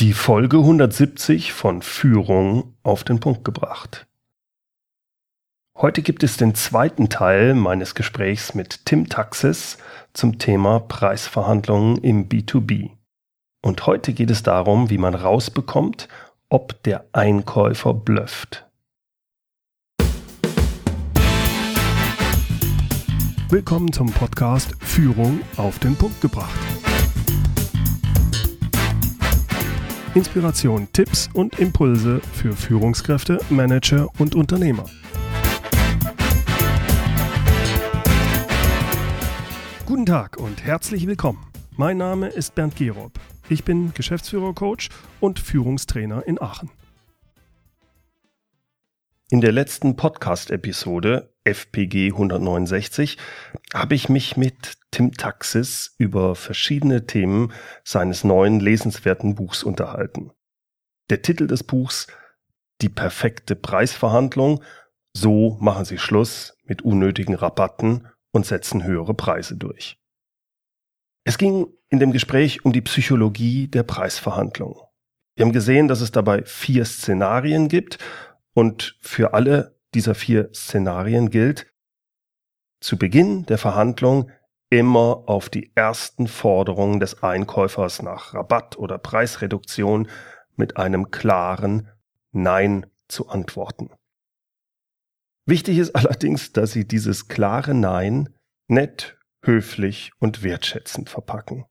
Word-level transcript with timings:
Die 0.00 0.14
Folge 0.14 0.56
170 0.56 1.52
von 1.52 1.82
Führung 1.82 2.72
auf 2.82 3.04
den 3.04 3.20
Punkt 3.20 3.44
gebracht. 3.44 4.06
Heute 5.76 6.00
gibt 6.00 6.22
es 6.22 6.38
den 6.38 6.54
zweiten 6.54 7.10
Teil 7.10 7.52
meines 7.52 7.94
Gesprächs 7.94 8.54
mit 8.54 8.86
Tim 8.86 9.10
Taxis 9.10 9.76
zum 10.14 10.38
Thema 10.38 10.80
Preisverhandlungen 10.80 11.98
im 11.98 12.30
B2B. 12.30 12.92
Und 13.60 13.84
heute 13.84 14.14
geht 14.14 14.30
es 14.30 14.42
darum, 14.42 14.88
wie 14.88 14.96
man 14.96 15.14
rausbekommt, 15.14 16.08
ob 16.48 16.82
der 16.84 17.04
Einkäufer 17.12 17.92
blufft. 17.92 18.66
Willkommen 23.50 23.92
zum 23.92 24.10
Podcast 24.10 24.74
Führung 24.80 25.42
auf 25.58 25.78
den 25.78 25.94
Punkt 25.94 26.22
gebracht. 26.22 26.58
Inspiration, 30.16 30.88
Tipps 30.92 31.30
und 31.34 31.60
Impulse 31.60 32.20
für 32.32 32.52
Führungskräfte, 32.52 33.38
Manager 33.48 34.08
und 34.18 34.34
Unternehmer. 34.34 34.84
Guten 39.86 40.06
Tag 40.06 40.36
und 40.36 40.64
herzlich 40.64 41.06
willkommen. 41.06 41.46
Mein 41.76 41.96
Name 41.96 42.26
ist 42.26 42.56
Bernd 42.56 42.74
Gerob. 42.74 43.12
Ich 43.48 43.62
bin 43.62 43.94
Geschäftsführer-Coach 43.94 44.88
und 45.20 45.38
Führungstrainer 45.38 46.26
in 46.26 46.42
Aachen. 46.42 46.70
In 49.30 49.40
der 49.40 49.52
letzten 49.52 49.94
Podcast-Episode 49.94 51.32
FPG 51.52 52.12
169 52.12 53.18
habe 53.74 53.94
ich 53.94 54.08
mich 54.08 54.36
mit 54.36 54.78
Tim 54.90 55.12
Taxis 55.12 55.94
über 55.98 56.34
verschiedene 56.34 57.06
Themen 57.06 57.52
seines 57.84 58.24
neuen 58.24 58.60
lesenswerten 58.60 59.34
Buchs 59.34 59.62
unterhalten. 59.62 60.30
Der 61.10 61.22
Titel 61.22 61.46
des 61.46 61.64
Buchs 61.64 62.06
Die 62.80 62.88
perfekte 62.88 63.56
Preisverhandlung. 63.56 64.62
So 65.12 65.58
machen 65.60 65.84
Sie 65.84 65.98
Schluss 65.98 66.56
mit 66.64 66.82
unnötigen 66.82 67.34
Rabatten 67.34 68.06
und 68.32 68.46
setzen 68.46 68.84
höhere 68.84 69.14
Preise 69.14 69.56
durch. 69.56 69.98
Es 71.24 71.36
ging 71.36 71.66
in 71.88 71.98
dem 71.98 72.12
Gespräch 72.12 72.64
um 72.64 72.72
die 72.72 72.80
Psychologie 72.80 73.68
der 73.68 73.82
Preisverhandlung. 73.82 74.80
Wir 75.34 75.44
haben 75.44 75.52
gesehen, 75.52 75.88
dass 75.88 76.00
es 76.00 76.12
dabei 76.12 76.44
vier 76.44 76.84
Szenarien 76.84 77.68
gibt 77.68 77.98
und 78.54 78.96
für 79.00 79.34
alle 79.34 79.79
dieser 79.94 80.14
vier 80.14 80.50
Szenarien 80.54 81.30
gilt, 81.30 81.66
zu 82.80 82.96
Beginn 82.96 83.44
der 83.46 83.58
Verhandlung 83.58 84.30
immer 84.70 85.24
auf 85.26 85.48
die 85.48 85.72
ersten 85.74 86.28
Forderungen 86.28 87.00
des 87.00 87.22
Einkäufers 87.22 88.02
nach 88.02 88.34
Rabatt 88.34 88.78
oder 88.78 88.98
Preisreduktion 88.98 90.08
mit 90.56 90.76
einem 90.76 91.10
klaren 91.10 91.88
Nein 92.32 92.86
zu 93.08 93.28
antworten. 93.28 93.90
Wichtig 95.46 95.78
ist 95.78 95.96
allerdings, 95.96 96.52
dass 96.52 96.72
Sie 96.72 96.86
dieses 96.86 97.26
klare 97.28 97.74
Nein 97.74 98.28
nett, 98.68 99.18
höflich 99.42 100.12
und 100.18 100.42
wertschätzend 100.42 101.10
verpacken. 101.10 101.64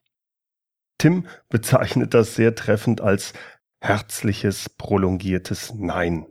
Tim 0.98 1.28
bezeichnet 1.48 2.14
das 2.14 2.36
sehr 2.36 2.56
treffend 2.56 3.00
als 3.00 3.34
herzliches, 3.80 4.68
prolongiertes 4.68 5.74
Nein. 5.74 6.28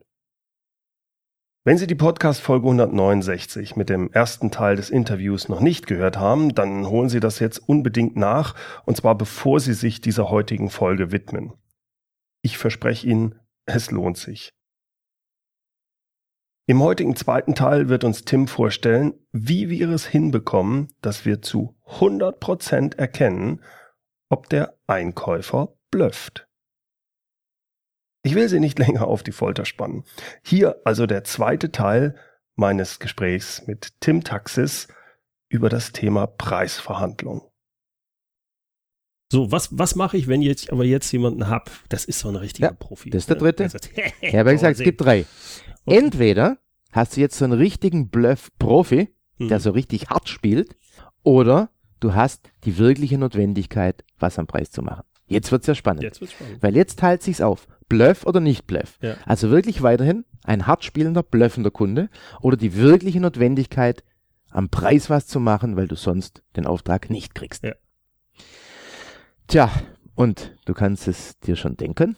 Wenn 1.68 1.76
Sie 1.76 1.86
die 1.86 1.94
Podcast-Folge 1.94 2.64
169 2.64 3.76
mit 3.76 3.90
dem 3.90 4.10
ersten 4.10 4.50
Teil 4.50 4.76
des 4.76 4.88
Interviews 4.88 5.50
noch 5.50 5.60
nicht 5.60 5.86
gehört 5.86 6.16
haben, 6.16 6.54
dann 6.54 6.86
holen 6.86 7.10
Sie 7.10 7.20
das 7.20 7.40
jetzt 7.40 7.58
unbedingt 7.58 8.16
nach, 8.16 8.54
und 8.86 8.96
zwar 8.96 9.18
bevor 9.18 9.60
Sie 9.60 9.74
sich 9.74 10.00
dieser 10.00 10.30
heutigen 10.30 10.70
Folge 10.70 11.12
widmen. 11.12 11.52
Ich 12.40 12.56
verspreche 12.56 13.06
Ihnen, 13.06 13.38
es 13.66 13.90
lohnt 13.90 14.16
sich. 14.16 14.54
Im 16.66 16.82
heutigen 16.82 17.16
zweiten 17.16 17.54
Teil 17.54 17.90
wird 17.90 18.02
uns 18.02 18.24
Tim 18.24 18.48
vorstellen, 18.48 19.12
wie 19.32 19.68
wir 19.68 19.90
es 19.90 20.06
hinbekommen, 20.06 20.88
dass 21.02 21.26
wir 21.26 21.42
zu 21.42 21.76
100% 21.84 22.96
erkennen, 22.96 23.62
ob 24.30 24.48
der 24.48 24.78
Einkäufer 24.86 25.76
blufft. 25.90 26.47
Ich 28.28 28.34
will 28.34 28.48
Sie 28.50 28.60
nicht 28.60 28.78
länger 28.86 29.06
auf 29.06 29.22
die 29.22 29.32
Folter 29.32 29.64
spannen. 29.64 30.04
Hier 30.44 30.76
also 30.84 31.06
der 31.06 31.24
zweite 31.24 31.72
Teil 31.72 32.14
meines 32.56 32.98
Gesprächs 32.98 33.66
mit 33.66 33.94
Tim 34.00 34.22
Taxis 34.22 34.88
über 35.48 35.70
das 35.70 35.92
Thema 35.92 36.26
Preisverhandlung. 36.26 37.40
So, 39.32 39.50
was, 39.50 39.70
was 39.78 39.94
mache 39.94 40.18
ich, 40.18 40.28
wenn 40.28 40.42
jetzt 40.42 40.70
aber 40.70 40.84
jetzt 40.84 41.10
jemanden 41.10 41.48
habe, 41.48 41.70
das 41.88 42.04
ist 42.04 42.18
so 42.18 42.28
ein 42.28 42.36
richtiger 42.36 42.68
ja, 42.68 42.74
Profi. 42.74 43.08
Das 43.08 43.22
ist 43.22 43.30
der 43.30 43.36
dritte. 43.36 43.62
Ja, 43.64 43.70
sagt, 43.70 43.86
ich 44.20 44.34
habe 44.34 44.52
gesagt, 44.52 44.78
es 44.78 44.84
gibt 44.84 45.00
drei. 45.00 45.24
Okay. 45.86 45.98
Entweder 45.98 46.58
hast 46.92 47.16
du 47.16 47.22
jetzt 47.22 47.38
so 47.38 47.46
einen 47.46 47.54
richtigen 47.54 48.10
Bluff-Profi, 48.10 49.08
hm. 49.38 49.48
der 49.48 49.60
so 49.60 49.70
richtig 49.70 50.10
hart 50.10 50.28
spielt, 50.28 50.76
oder 51.22 51.70
du 52.00 52.14
hast 52.14 52.50
die 52.64 52.76
wirkliche 52.76 53.16
Notwendigkeit, 53.16 54.04
was 54.18 54.38
am 54.38 54.46
Preis 54.46 54.70
zu 54.70 54.82
machen. 54.82 55.04
Jetzt 55.28 55.52
wird's 55.52 55.66
ja 55.66 55.74
spannend. 55.74 56.02
Jetzt 56.02 56.20
wird's 56.20 56.32
spannend. 56.32 56.62
Weil 56.62 56.74
jetzt 56.76 56.98
teilt 56.98 57.22
sich's 57.22 57.40
auf. 57.40 57.68
Bluff 57.88 58.26
oder 58.26 58.40
nicht 58.40 58.66
Bluff. 58.66 58.98
Ja. 59.00 59.16
Also 59.24 59.50
wirklich 59.50 59.82
weiterhin 59.82 60.24
ein 60.44 60.66
hart 60.66 60.84
spielender, 60.84 61.22
bluffender 61.22 61.70
Kunde 61.70 62.08
oder 62.40 62.56
die 62.56 62.74
wirkliche 62.76 63.20
Notwendigkeit, 63.20 64.04
am 64.50 64.70
Preis 64.70 65.10
was 65.10 65.26
zu 65.26 65.40
machen, 65.40 65.76
weil 65.76 65.88
du 65.88 65.94
sonst 65.94 66.42
den 66.56 66.66
Auftrag 66.66 67.10
nicht 67.10 67.34
kriegst. 67.34 67.64
Ja. 67.64 67.74
Tja, 69.46 69.70
und 70.14 70.54
du 70.64 70.74
kannst 70.74 71.06
es 71.08 71.38
dir 71.40 71.56
schon 71.56 71.76
denken. 71.76 72.16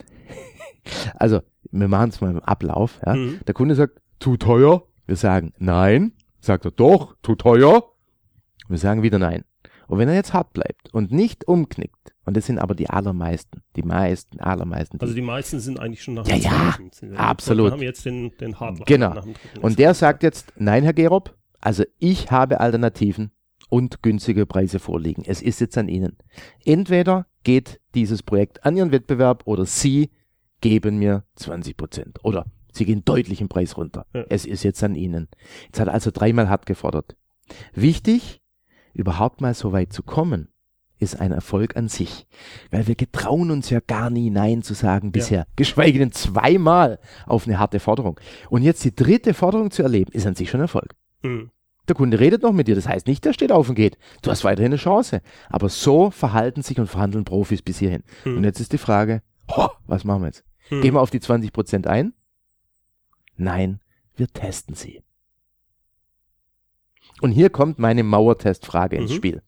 also, 1.15 1.43
wir 1.71 1.89
machen 1.89 2.11
es 2.11 2.21
mal 2.21 2.31
im 2.31 2.41
Ablauf. 2.41 3.01
Ja. 3.05 3.15
Mhm. 3.15 3.41
Der 3.47 3.55
Kunde 3.55 3.75
sagt, 3.75 4.01
zu 4.21 4.37
teuer. 4.37 4.87
Wir 5.07 5.17
sagen 5.17 5.53
nein. 5.59 6.13
Sagt 6.41 6.65
er 6.65 6.71
doch, 6.71 7.17
zu 7.23 7.35
teuer. 7.35 7.83
Wir 8.69 8.79
sagen 8.79 9.03
wieder 9.03 9.19
nein. 9.19 9.45
Und 9.91 9.99
wenn 9.99 10.09
er 10.09 10.15
jetzt 10.15 10.33
hart 10.33 10.53
bleibt 10.53 10.95
und 10.95 11.11
nicht 11.11 11.49
umknickt, 11.49 12.15
und 12.25 12.37
das 12.37 12.47
sind 12.47 12.61
aber 12.61 12.77
die 12.77 12.89
allermeisten, 12.89 13.63
die 13.75 13.83
meisten, 13.83 14.39
allermeisten. 14.39 15.01
Also 15.01 15.15
die 15.15 15.21
meisten 15.21 15.59
sind 15.59 15.81
eigentlich 15.81 16.05
schon 16.05 16.15
nach 16.15 16.29
Ja, 16.29 16.37
ja, 16.37 16.79
absolut. 17.17 17.67
Wir 17.67 17.73
haben 17.73 17.83
jetzt 17.83 18.05
den, 18.05 18.31
den 18.39 18.61
Hardline. 18.61 18.85
Genau. 18.87 19.21
Und 19.61 19.81
der 19.81 19.95
sagt 19.95 20.23
jetzt, 20.23 20.53
nein, 20.57 20.85
Herr 20.85 20.93
Gerob, 20.93 21.37
also 21.61 21.83
ich 21.99 22.31
habe 22.31 22.61
Alternativen 22.61 23.33
und 23.69 24.01
günstige 24.01 24.47
Preise 24.47 24.79
vorliegen. 24.79 25.25
Es 25.27 25.43
ist 25.43 25.61
jetzt 25.61 25.77
an 25.77 25.89
Ihnen. 25.89 26.17
Entweder 26.65 27.27
geht 27.43 27.81
dieses 27.97 28.23
Projekt 28.23 28.65
an 28.65 28.77
Ihren 28.77 28.93
Wettbewerb 28.93 29.43
oder 29.47 29.67
Sie 29.67 30.11
geben 30.61 30.99
mir 30.99 31.25
20 31.35 31.77
Prozent 31.77 32.19
oder 32.23 32.47
Sie 32.71 32.85
gehen 32.85 33.05
deutlich 33.05 33.41
im 33.41 33.49
Preis 33.49 33.77
runter. 33.77 34.07
Ja. 34.15 34.25
Es 34.29 34.47
ist 34.47 34.63
jetzt 34.63 34.85
an 34.85 34.95
Ihnen. 34.95 35.27
Jetzt 35.67 35.81
hat 35.81 35.89
er 35.89 35.95
also 35.95 36.13
dreimal 36.13 36.49
hart 36.49 36.67
gefordert. 36.67 37.17
Wichtig, 37.75 38.41
überhaupt 38.95 39.41
mal 39.41 39.55
so 39.55 39.73
weit 39.73 39.93
zu 39.93 40.03
kommen, 40.03 40.49
ist 40.99 41.19
ein 41.19 41.33
Erfolg 41.33 41.77
an 41.77 41.89
sich. 41.89 42.27
Weil 42.71 42.87
wir 42.87 42.95
getrauen 42.95 43.51
uns 43.51 43.71
ja 43.71 43.81
gar 43.81 44.11
nie 44.11 44.31
Nein 44.31 44.63
zu 44.63 44.75
sagen 44.75 45.13
bisher. 45.13 45.41
Ja. 45.41 45.47
Geschweige 45.57 45.99
denn 45.99 46.13
zweimal 46.13 46.99
auf 47.27 47.47
eine 47.47 47.59
harte 47.59 47.81
Forderung. 47.81 48.21
Und 48.51 48.63
jetzt 48.63 48.85
die 48.85 48.95
dritte 48.95 49.35
Forderung 49.35 49.71
zu 49.71 49.83
erleben, 49.83 50.13
ist 50.13 50.27
an 50.27 50.35
sich 50.35 50.51
schon 50.51 50.61
Erfolg. 50.61 50.95
Mhm. 51.23 51.51
Der 51.89 51.97
Kunde 51.97 52.21
redet 52.21 52.43
noch 52.43 52.53
mit 52.53 52.69
dir, 52.69 52.77
das 52.77 52.87
heißt 52.87 53.07
nicht, 53.07 53.25
der 53.25 53.33
steht 53.33 53.51
auf 53.51 53.69
und 53.69 53.75
geht. 53.75 53.99
Du 54.23 54.31
hast 54.31 54.45
weiterhin 54.45 54.71
eine 54.71 54.77
Chance. 54.77 55.23
Aber 55.49 55.69
so 55.69 56.11
verhalten 56.11 56.63
sich 56.63 56.79
und 56.79 56.87
verhandeln 56.87 57.25
Profis 57.25 57.63
bis 57.63 57.79
hierhin. 57.79 58.05
Mhm. 58.25 58.37
Und 58.37 58.45
jetzt 58.45 58.61
ist 58.61 58.73
die 58.73 58.79
Frage, 58.79 59.23
oh, 59.49 59.69
was 59.87 60.05
machen 60.05 60.23
wir 60.23 60.27
jetzt? 60.27 60.45
Mhm. 60.71 60.83
Gehen 60.83 60.95
wir 60.95 61.01
auf 61.01 61.11
die 61.11 61.21
20% 61.21 61.87
ein? 61.87 62.13
Nein, 63.37 63.81
wir 64.15 64.29
testen 64.29 64.75
sie. 64.75 65.03
Und 67.21 67.33
hier 67.33 67.51
kommt 67.51 67.79
meine 67.79 68.03
Mauertestfrage 68.03 68.97
mhm. 68.97 69.03
ins 69.03 69.15
Spiel. 69.15 69.43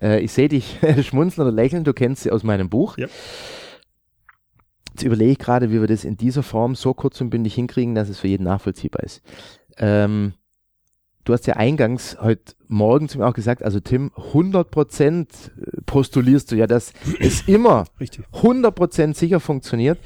Äh, 0.00 0.20
ich 0.20 0.32
sehe 0.32 0.48
dich 0.48 0.78
schmunzeln 1.02 1.46
oder 1.46 1.54
lächeln, 1.54 1.84
du 1.84 1.92
kennst 1.92 2.22
sie 2.22 2.30
aus 2.30 2.42
meinem 2.42 2.68
Buch. 2.68 2.98
Ja. 2.98 3.06
Jetzt 4.92 5.02
überlege 5.02 5.32
ich 5.32 5.38
gerade, 5.38 5.70
wie 5.70 5.80
wir 5.80 5.86
das 5.86 6.04
in 6.04 6.16
dieser 6.16 6.42
Form 6.42 6.74
so 6.74 6.94
kurz 6.94 7.20
und 7.20 7.30
bündig 7.30 7.54
hinkriegen, 7.54 7.94
dass 7.94 8.08
es 8.08 8.18
für 8.18 8.28
jeden 8.28 8.44
nachvollziehbar 8.44 9.02
ist. 9.02 9.22
Ähm, 9.76 10.32
du 11.24 11.34
hast 11.34 11.46
ja 11.46 11.56
eingangs 11.56 12.16
heute 12.20 12.54
Morgen 12.66 13.08
zu 13.08 13.18
mir 13.18 13.26
auch 13.26 13.34
gesagt, 13.34 13.62
also 13.62 13.78
Tim, 13.78 14.10
100% 14.32 15.26
postulierst 15.84 16.50
du 16.50 16.56
ja, 16.56 16.66
dass 16.66 16.94
es 17.20 17.46
immer 17.46 17.84
Richtig. 18.00 18.24
100% 18.32 19.14
sicher 19.14 19.38
funktioniert. 19.40 19.98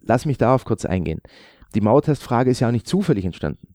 Lass 0.00 0.26
mich 0.26 0.38
darauf 0.38 0.64
kurz 0.64 0.84
eingehen. 0.84 1.20
Die 1.76 1.80
Mauertestfrage 1.80 2.50
ist 2.50 2.60
ja 2.60 2.68
auch 2.68 2.72
nicht 2.72 2.88
zufällig 2.88 3.24
entstanden 3.24 3.71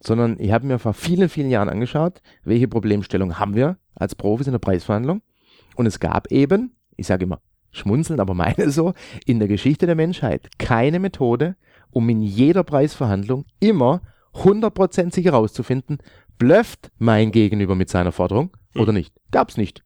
sondern 0.00 0.36
ich 0.38 0.50
habe 0.52 0.66
mir 0.66 0.78
vor 0.78 0.94
vielen, 0.94 1.28
vielen 1.28 1.50
Jahren 1.50 1.68
angeschaut, 1.68 2.22
welche 2.44 2.68
Problemstellung 2.68 3.38
haben 3.38 3.54
wir 3.54 3.78
als 3.94 4.14
Profis 4.14 4.46
in 4.46 4.52
der 4.52 4.58
Preisverhandlung. 4.58 5.22
Und 5.76 5.86
es 5.86 6.00
gab 6.00 6.32
eben, 6.32 6.74
ich 6.96 7.06
sage 7.06 7.24
immer, 7.24 7.40
schmunzeln, 7.70 8.20
aber 8.20 8.34
meine 8.34 8.70
so, 8.70 8.94
in 9.26 9.38
der 9.38 9.48
Geschichte 9.48 9.86
der 9.86 9.94
Menschheit 9.94 10.58
keine 10.58 10.98
Methode, 10.98 11.56
um 11.90 12.08
in 12.08 12.22
jeder 12.22 12.64
Preisverhandlung 12.64 13.44
immer 13.60 14.02
100% 14.34 15.14
sicher 15.14 15.32
herauszufinden, 15.32 15.98
blufft 16.38 16.90
mein 16.98 17.32
Gegenüber 17.32 17.74
mit 17.74 17.90
seiner 17.90 18.12
Forderung 18.12 18.56
hm. 18.72 18.82
oder 18.82 18.92
nicht. 18.92 19.14
Gab's 19.30 19.56
nicht. 19.56 19.84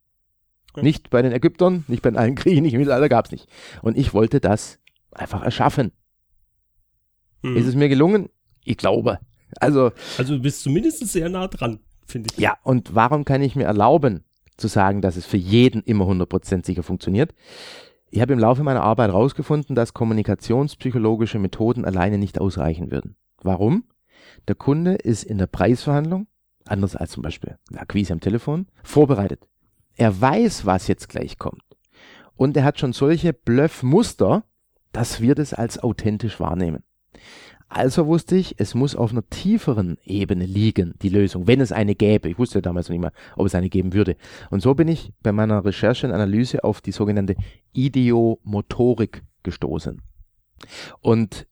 Nicht 0.76 1.10
bei 1.10 1.22
den 1.22 1.32
Ägyptern, 1.32 1.84
nicht 1.86 2.02
bei 2.02 2.12
allen 2.12 2.34
Kriegen, 2.34 2.62
nicht 2.62 2.76
mit 2.76 2.88
aller 2.88 3.08
gab's 3.08 3.30
nicht. 3.30 3.48
Und 3.82 3.96
ich 3.96 4.12
wollte 4.12 4.40
das 4.40 4.80
einfach 5.12 5.42
erschaffen. 5.42 5.92
Mhm. 7.42 7.56
Ist 7.56 7.66
es 7.66 7.76
mir 7.76 7.88
gelungen? 7.88 8.28
Ich 8.64 8.76
glaube. 8.76 9.20
Also, 9.60 9.92
also 10.18 10.36
du 10.36 10.42
bist 10.42 10.62
zumindest 10.62 11.06
sehr 11.08 11.28
nah 11.28 11.48
dran, 11.48 11.80
finde 12.06 12.30
ich. 12.32 12.38
Ja, 12.38 12.56
und 12.62 12.94
warum 12.94 13.24
kann 13.24 13.42
ich 13.42 13.56
mir 13.56 13.64
erlauben, 13.64 14.24
zu 14.56 14.68
sagen, 14.68 15.00
dass 15.00 15.16
es 15.16 15.26
für 15.26 15.36
jeden 15.36 15.82
immer 15.82 16.06
100% 16.06 16.64
sicher 16.64 16.82
funktioniert? 16.82 17.34
Ich 18.10 18.20
habe 18.20 18.32
im 18.32 18.38
Laufe 18.38 18.62
meiner 18.62 18.82
Arbeit 18.82 19.10
herausgefunden, 19.10 19.74
dass 19.74 19.94
kommunikationspsychologische 19.94 21.40
Methoden 21.40 21.84
alleine 21.84 22.18
nicht 22.18 22.40
ausreichen 22.40 22.92
würden. 22.92 23.16
Warum? 23.42 23.84
Der 24.46 24.54
Kunde 24.54 24.94
ist 24.94 25.24
in 25.24 25.38
der 25.38 25.48
Preisverhandlung, 25.48 26.28
anders 26.64 26.94
als 26.94 27.10
zum 27.10 27.22
Beispiel 27.22 27.58
eine 27.70 27.80
Akquise 27.80 28.12
am 28.12 28.20
Telefon, 28.20 28.68
vorbereitet. 28.82 29.48
Er 29.96 30.20
weiß, 30.20 30.64
was 30.66 30.86
jetzt 30.86 31.08
gleich 31.08 31.38
kommt. 31.38 31.62
Und 32.36 32.56
er 32.56 32.64
hat 32.64 32.78
schon 32.78 32.92
solche 32.92 33.32
Bluffmuster, 33.32 34.44
dass 34.92 35.20
wir 35.20 35.34
das 35.34 35.54
als 35.54 35.78
authentisch 35.82 36.40
wahrnehmen. 36.40 36.82
Also 37.74 38.06
wusste 38.06 38.36
ich, 38.36 38.54
es 38.58 38.74
muss 38.74 38.94
auf 38.94 39.10
einer 39.10 39.28
tieferen 39.28 39.98
Ebene 40.04 40.46
liegen, 40.46 40.94
die 41.02 41.08
Lösung, 41.08 41.48
wenn 41.48 41.60
es 41.60 41.72
eine 41.72 41.96
gäbe. 41.96 42.28
Ich 42.28 42.38
wusste 42.38 42.62
damals 42.62 42.88
noch 42.88 42.92
nicht 42.92 43.02
mal, 43.02 43.12
ob 43.34 43.46
es 43.46 43.54
eine 43.56 43.68
geben 43.68 43.92
würde. 43.92 44.16
Und 44.50 44.60
so 44.60 44.74
bin 44.74 44.86
ich 44.86 45.12
bei 45.24 45.32
meiner 45.32 45.64
Recherche 45.64 46.06
und 46.06 46.12
Analyse 46.12 46.62
auf 46.62 46.80
die 46.80 46.92
sogenannte 46.92 47.34
Ideomotorik 47.72 49.24
gestoßen. 49.42 50.00
Und 51.00 51.48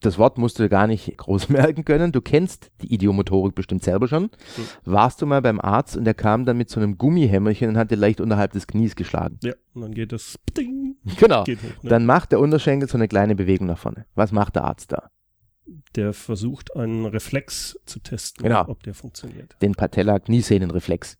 das 0.00 0.18
Wort 0.18 0.38
musst 0.38 0.58
du 0.58 0.70
gar 0.70 0.86
nicht 0.86 1.18
groß 1.18 1.48
merken 1.50 1.84
können. 1.84 2.12
Du 2.12 2.22
kennst 2.22 2.72
die 2.80 2.92
Idiomotorik 2.92 3.54
bestimmt 3.54 3.84
selber 3.84 4.08
schon. 4.08 4.22
Mhm. 4.22 4.30
Warst 4.86 5.20
du 5.20 5.26
mal 5.26 5.42
beim 5.42 5.60
Arzt 5.60 5.98
und 5.98 6.04
der 6.04 6.14
kam 6.14 6.46
dann 6.46 6.56
mit 6.56 6.70
so 6.70 6.80
einem 6.80 6.96
Gummihämmerchen 6.96 7.68
und 7.68 7.76
hat 7.76 7.90
dir 7.90 7.96
leicht 7.96 8.22
unterhalb 8.22 8.52
des 8.52 8.66
Knies 8.66 8.96
geschlagen. 8.96 9.38
Ja, 9.42 9.52
und 9.74 9.82
dann 9.82 9.92
geht 9.92 10.12
das. 10.12 10.38
Ding, 10.56 10.96
genau. 11.18 11.44
Geht 11.44 11.58
hoch, 11.58 11.82
ne? 11.82 11.90
Dann 11.90 12.06
macht 12.06 12.32
der 12.32 12.40
Unterschenkel 12.40 12.88
so 12.88 12.96
eine 12.96 13.06
kleine 13.06 13.34
Bewegung 13.34 13.66
nach 13.66 13.78
vorne. 13.78 14.06
Was 14.14 14.32
macht 14.32 14.56
der 14.56 14.64
Arzt 14.64 14.92
da? 14.92 15.10
Der 15.94 16.12
versucht 16.12 16.76
einen 16.76 17.06
Reflex 17.06 17.78
zu 17.86 18.00
testen, 18.00 18.44
genau. 18.44 18.64
ob 18.68 18.82
der 18.82 18.94
funktioniert. 18.94 19.56
Den 19.62 19.74
Patella-Kniesehnenreflex. 19.74 21.18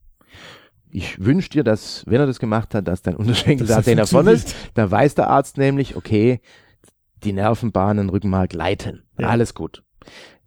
Ich 0.91 1.25
wünsche 1.25 1.49
dir, 1.49 1.65
dass, 1.65 2.05
wenn 2.07 2.21
er 2.21 2.27
das 2.27 2.39
gemacht 2.39 2.75
hat, 2.75 2.87
dass 2.87 3.03
dein 3.03 3.17
Unterschenkel 3.17 3.67
da 3.67 3.83
nach 3.95 4.09
vorne 4.09 4.33
ist. 4.33 4.55
Dann 4.75 4.91
weiß 4.91 5.15
der 5.15 5.31
Arzt 5.31 5.57
nämlich, 5.57 5.97
okay, 5.97 6.41
die 7.25 7.33
Nervenbahnen, 7.33 8.11
Rückenmark 8.11 8.51
gleiten. 8.51 9.05
Ja. 9.19 9.29
Alles 9.29 9.55
gut. 9.55 9.83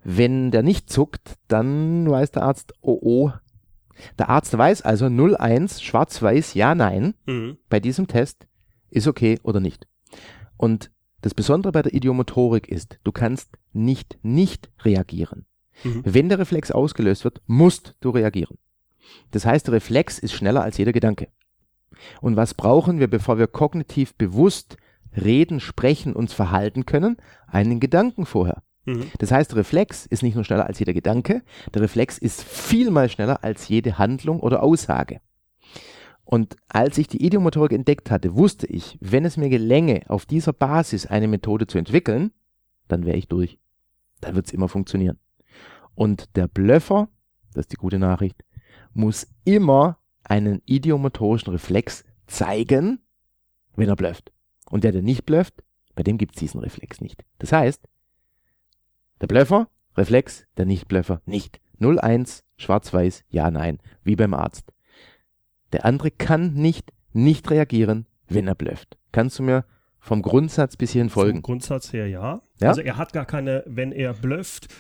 Wenn 0.04 0.52
der 0.52 0.62
nicht 0.62 0.90
zuckt, 0.90 1.36
dann 1.48 2.10
weiß 2.10 2.32
der 2.32 2.44
Arzt, 2.44 2.74
oh 2.82 3.00
oh. 3.02 3.32
Der 4.20 4.30
Arzt 4.30 4.56
weiß 4.56 4.82
also 4.84 5.06
01, 5.06 5.82
schwarz-weiß, 5.82 6.54
ja, 6.54 6.76
nein, 6.76 7.16
mhm. 7.26 7.58
bei 7.70 7.80
diesem 7.80 8.08
Test 8.08 8.46
ist 8.90 9.08
okay 9.08 9.40
oder 9.42 9.60
nicht. 9.60 9.88
Und 10.58 10.92
das 11.26 11.34
Besondere 11.34 11.72
bei 11.72 11.82
der 11.82 11.96
Idiomotorik 11.96 12.68
ist, 12.68 13.00
du 13.04 13.12
kannst 13.12 13.58
nicht 13.74 14.20
nicht 14.22 14.70
reagieren. 14.84 15.48
Mhm. 15.84 16.04
Wenn 16.06 16.30
der 16.30 16.38
Reflex 16.38 16.70
ausgelöst 16.70 17.24
wird, 17.24 17.42
musst 17.48 17.96
du 18.00 18.12
reagieren. 18.12 18.60
Das 19.32 19.44
heißt, 19.44 19.66
der 19.66 19.74
Reflex 19.74 20.20
ist 20.20 20.34
schneller 20.34 20.62
als 20.62 20.78
jeder 20.78 20.94
Gedanke. 20.94 21.30
Und 22.22 22.36
was 22.36 22.54
brauchen 22.54 23.00
wir, 23.00 23.08
bevor 23.08 23.40
wir 23.40 23.48
kognitiv 23.48 24.14
bewusst 24.14 24.78
reden, 25.20 25.60
sprechen, 25.60 26.14
uns 26.14 26.32
verhalten 26.32 26.86
können, 26.86 27.18
einen 27.48 27.80
Gedanken 27.80 28.28
vorher. 28.28 28.62
Mhm. 28.86 29.10
Das 29.18 29.32
heißt, 29.32 29.50
der 29.50 29.58
Reflex 29.58 30.06
ist 30.06 30.22
nicht 30.22 30.36
nur 30.36 30.44
schneller 30.44 30.68
als 30.68 30.78
jeder 30.78 30.94
Gedanke, 30.94 31.42
der 31.74 31.82
Reflex 31.82 32.20
ist 32.20 32.44
vielmal 32.44 33.10
schneller 33.10 33.44
als 33.44 33.68
jede 33.68 33.98
Handlung 33.98 34.42
oder 34.42 34.62
Aussage. 34.62 35.22
Und 36.26 36.56
als 36.68 36.98
ich 36.98 37.08
die 37.08 37.24
Idiomotorik 37.24 37.72
entdeckt 37.72 38.10
hatte, 38.10 38.36
wusste 38.36 38.66
ich, 38.68 38.98
wenn 39.00 39.26
es 39.26 39.38
mir 39.38 39.50
gelänge, 39.50 40.02
auf 40.08 40.26
dieser 40.26 40.54
Basis 40.54 41.06
eine 41.06 41.28
Methode 41.28 41.68
zu 41.68 41.78
entwickeln, 41.78 42.32
dann 42.88 43.06
wäre 43.06 43.18
ich 43.18 43.28
durch. 43.28 43.60
Dann 44.22 44.36
wird 44.36 44.48
es 44.48 44.54
immer 44.54 44.68
funktionieren. 44.68 45.20
Und 45.94 46.36
der 46.36 46.48
Blöffer, 46.48 47.10
das 47.54 47.66
ist 47.66 47.72
die 47.72 47.78
gute 47.78 48.00
Nachricht, 48.00 48.44
muss 48.94 49.28
immer 49.44 50.00
einen 50.24 50.62
idiomotorischen 50.66 51.54
Reflex 51.54 52.04
zeigen, 52.26 53.00
wenn 53.76 53.90
er 53.90 53.96
blöfft. 53.96 54.32
Und 54.70 54.84
der, 54.84 54.92
der 54.92 55.04
nicht 55.04 55.26
blöfft, 55.26 55.64
bei 55.94 56.02
dem 56.02 56.18
gibt 56.18 56.36
es 56.36 56.40
diesen 56.40 56.60
Reflex 56.60 57.02
nicht. 57.02 57.24
Das 57.38 57.52
heißt, 57.52 57.88
der 59.22 59.28
Blöffer, 59.28 59.70
Reflex, 59.96 60.46
der 60.58 60.66
Nicht-Blöffer, 60.66 61.22
nicht. 61.26 61.62
0-1, 61.80 62.44
schwarz-weiß, 62.58 63.24
ja, 63.30 63.50
nein, 63.52 63.80
wie 64.04 64.16
beim 64.16 64.34
Arzt. 64.34 64.72
Der 65.76 65.84
andere 65.84 66.10
kann 66.10 66.54
nicht 66.54 66.94
nicht 67.12 67.52
reagieren, 67.52 68.06
wenn 68.30 68.48
er 68.48 68.56
blöfft. 68.56 68.98
Kannst 69.12 69.40
du 69.40 69.44
mir 69.44 69.66
vom 70.00 70.22
Grundsatz 70.22 70.78
bis 70.78 70.92
hierhin 70.92 71.10
folgen? 71.10 71.40
Vom 71.40 71.42
Grundsatz 71.42 71.92
her 71.92 72.08
ja. 72.08 72.42
ja. 72.62 72.70
Also 72.70 72.80
er 72.80 72.96
hat 72.96 73.12
gar 73.12 73.26
keine, 73.26 73.62
wenn 73.68 73.92
er 73.92 74.14
blöfft, 74.14 74.74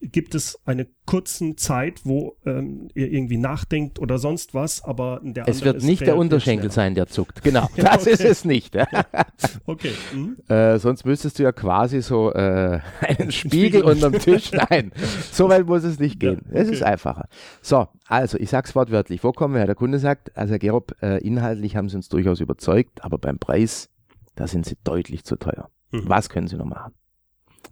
gibt 0.00 0.34
es 0.34 0.58
eine 0.64 0.86
kurzen 1.06 1.56
Zeit, 1.56 2.00
wo 2.04 2.36
ähm, 2.46 2.88
ihr 2.94 3.10
irgendwie 3.10 3.36
nachdenkt 3.36 3.98
oder 3.98 4.18
sonst 4.18 4.54
was, 4.54 4.82
aber 4.82 5.20
der 5.22 5.48
Es 5.48 5.64
wird 5.64 5.82
nicht 5.82 6.02
der 6.02 6.16
Unterschenkel 6.16 6.70
sein, 6.70 6.94
der 6.94 7.06
zuckt. 7.06 7.42
Genau, 7.42 7.68
das 7.76 8.02
okay. 8.02 8.10
ist 8.10 8.24
es 8.24 8.44
nicht. 8.44 8.76
okay. 9.66 9.92
Mhm. 10.14 10.36
Äh, 10.48 10.78
sonst 10.78 11.04
müsstest 11.04 11.38
du 11.38 11.42
ja 11.42 11.52
quasi 11.52 12.00
so 12.02 12.32
äh, 12.32 12.80
einen 13.00 13.32
Spiegel 13.32 13.82
unterm 13.82 14.14
Tisch. 14.14 14.52
Nein, 14.52 14.92
so 15.32 15.48
weit 15.48 15.66
muss 15.66 15.84
es 15.84 15.98
nicht 15.98 16.20
gehen. 16.20 16.42
Ja, 16.46 16.50
okay. 16.50 16.58
Es 16.62 16.68
ist 16.68 16.82
einfacher. 16.82 17.28
So, 17.60 17.88
also 18.06 18.38
ich 18.38 18.50
sag's 18.50 18.74
wortwörtlich. 18.74 19.22
Wo 19.24 19.32
kommen 19.32 19.54
wir 19.54 19.58
her? 19.58 19.66
Der 19.66 19.76
Kunde 19.76 19.98
sagt, 19.98 20.36
also 20.36 20.52
Herr 20.52 20.58
Gerob, 20.58 20.94
äh, 21.02 21.18
inhaltlich 21.18 21.76
haben 21.76 21.88
Sie 21.88 21.96
uns 21.96 22.08
durchaus 22.08 22.40
überzeugt, 22.40 23.04
aber 23.04 23.18
beim 23.18 23.38
Preis, 23.38 23.90
da 24.36 24.46
sind 24.46 24.66
Sie 24.66 24.76
deutlich 24.84 25.24
zu 25.24 25.36
teuer. 25.36 25.68
Mhm. 25.90 26.04
Was 26.06 26.28
können 26.28 26.46
Sie 26.46 26.56
noch 26.56 26.64
machen? 26.64 26.94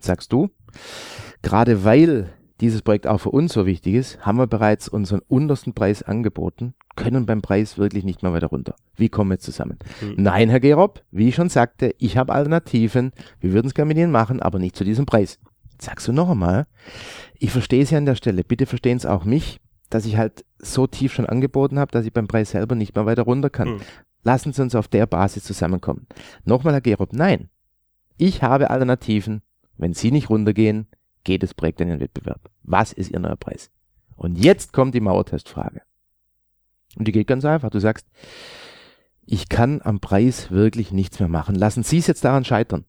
Sagst 0.01 0.33
du? 0.33 0.51
Gerade 1.43 1.85
weil 1.85 2.31
dieses 2.61 2.83
Projekt 2.83 3.07
auch 3.07 3.19
für 3.19 3.31
uns 3.31 3.53
so 3.53 3.67
wichtig 3.67 3.95
ist, 3.95 4.21
haben 4.27 4.39
wir 4.39 4.47
bereits 4.47 4.89
unseren 4.89 5.21
untersten 5.29 5.75
Preis 5.75 6.03
angeboten, 6.03 6.75
können 6.97 7.27
beim 7.27 7.43
Preis 7.43 7.79
wirklich 7.79 8.05
nicht 8.05 8.23
mehr 8.23 8.33
weiter 8.33 8.49
runter. 8.49 8.75
Wie 8.97 9.09
kommen 9.09 9.31
wir 9.31 9.39
zusammen? 9.39 9.79
Mhm. 10.01 10.15
Nein, 10.17 10.51
Herr 10.51 10.61
Gerob, 10.61 11.05
wie 11.13 11.29
ich 11.29 11.37
schon 11.37 11.49
sagte, 11.49 11.95
ich 11.99 12.17
habe 12.17 12.33
Alternativen, 12.33 13.13
wir 13.41 13.53
würden 13.53 13.69
es 13.69 13.75
gerne 13.75 13.89
mit 13.89 13.99
Ihnen 13.99 14.11
machen, 14.11 14.43
aber 14.43 14.59
nicht 14.59 14.75
zu 14.75 14.85
diesem 14.85 15.07
Preis. 15.07 15.39
sagst 15.81 16.09
du 16.09 16.13
noch 16.13 16.29
einmal, 16.29 16.67
ich 17.39 17.53
verstehe 17.53 17.87
Sie 17.87 17.95
an 17.95 18.07
der 18.07 18.17
Stelle, 18.17 18.43
bitte 18.43 18.67
verstehen 18.67 18.99
Sie 18.99 19.09
auch 19.09 19.25
mich, 19.25 19.61
dass 19.91 20.05
ich 20.05 20.17
halt 20.17 20.45
so 20.59 20.89
tief 20.89 21.13
schon 21.13 21.27
angeboten 21.27 21.79
habe, 21.79 21.93
dass 21.93 22.05
ich 22.05 22.13
beim 22.13 22.27
Preis 22.27 22.51
selber 22.51 22.75
nicht 22.75 22.97
mehr 22.97 23.07
weiter 23.07 23.23
runter 23.23 23.51
kann. 23.51 23.75
Mhm. 23.75 23.81
Lassen 24.25 24.53
Sie 24.53 24.61
uns 24.61 24.75
auf 24.75 24.89
der 24.89 25.07
Basis 25.07 25.45
zusammenkommen. 25.45 26.09
Nochmal, 26.45 26.75
Herr 26.75 26.81
Gerob, 26.81 27.13
nein. 27.13 27.49
Ich 28.17 28.43
habe 28.43 28.71
Alternativen. 28.71 29.43
Wenn 29.79 29.95
Sie 29.95 30.11
nicht 30.11 30.29
runtergehen, 30.29 30.89
geht 31.25 31.43
das 31.43 31.55
Projekt 31.55 31.81
in 31.81 31.89
den 31.89 32.01
Wettbewerb? 32.01 32.51
Was 32.63 32.93
ist 32.93 33.11
Ihr 33.11 33.21
neuer 33.21 33.37
Preis? 33.37 33.71
Und 34.17 34.37
jetzt 34.37 34.73
kommt 34.73 34.95
die 34.95 35.01
Mauertestfrage. 35.01 35.83
Und 36.97 37.07
die 37.07 37.13
geht 37.13 37.29
ganz 37.29 37.45
einfach. 37.45 37.71
Du 37.71 37.79
sagst, 37.79 38.07
ich 39.25 39.49
kann 39.49 39.81
am 39.83 40.01
Preis 40.01 40.51
wirklich 40.51 40.91
nichts 40.91 41.21
mehr 41.21 41.29
machen. 41.29 41.55
Lassen 41.55 41.85
Sie 41.85 41.99
es 41.99 42.07
jetzt 42.09 42.25
daran 42.25 42.45
scheitern. 42.45 42.85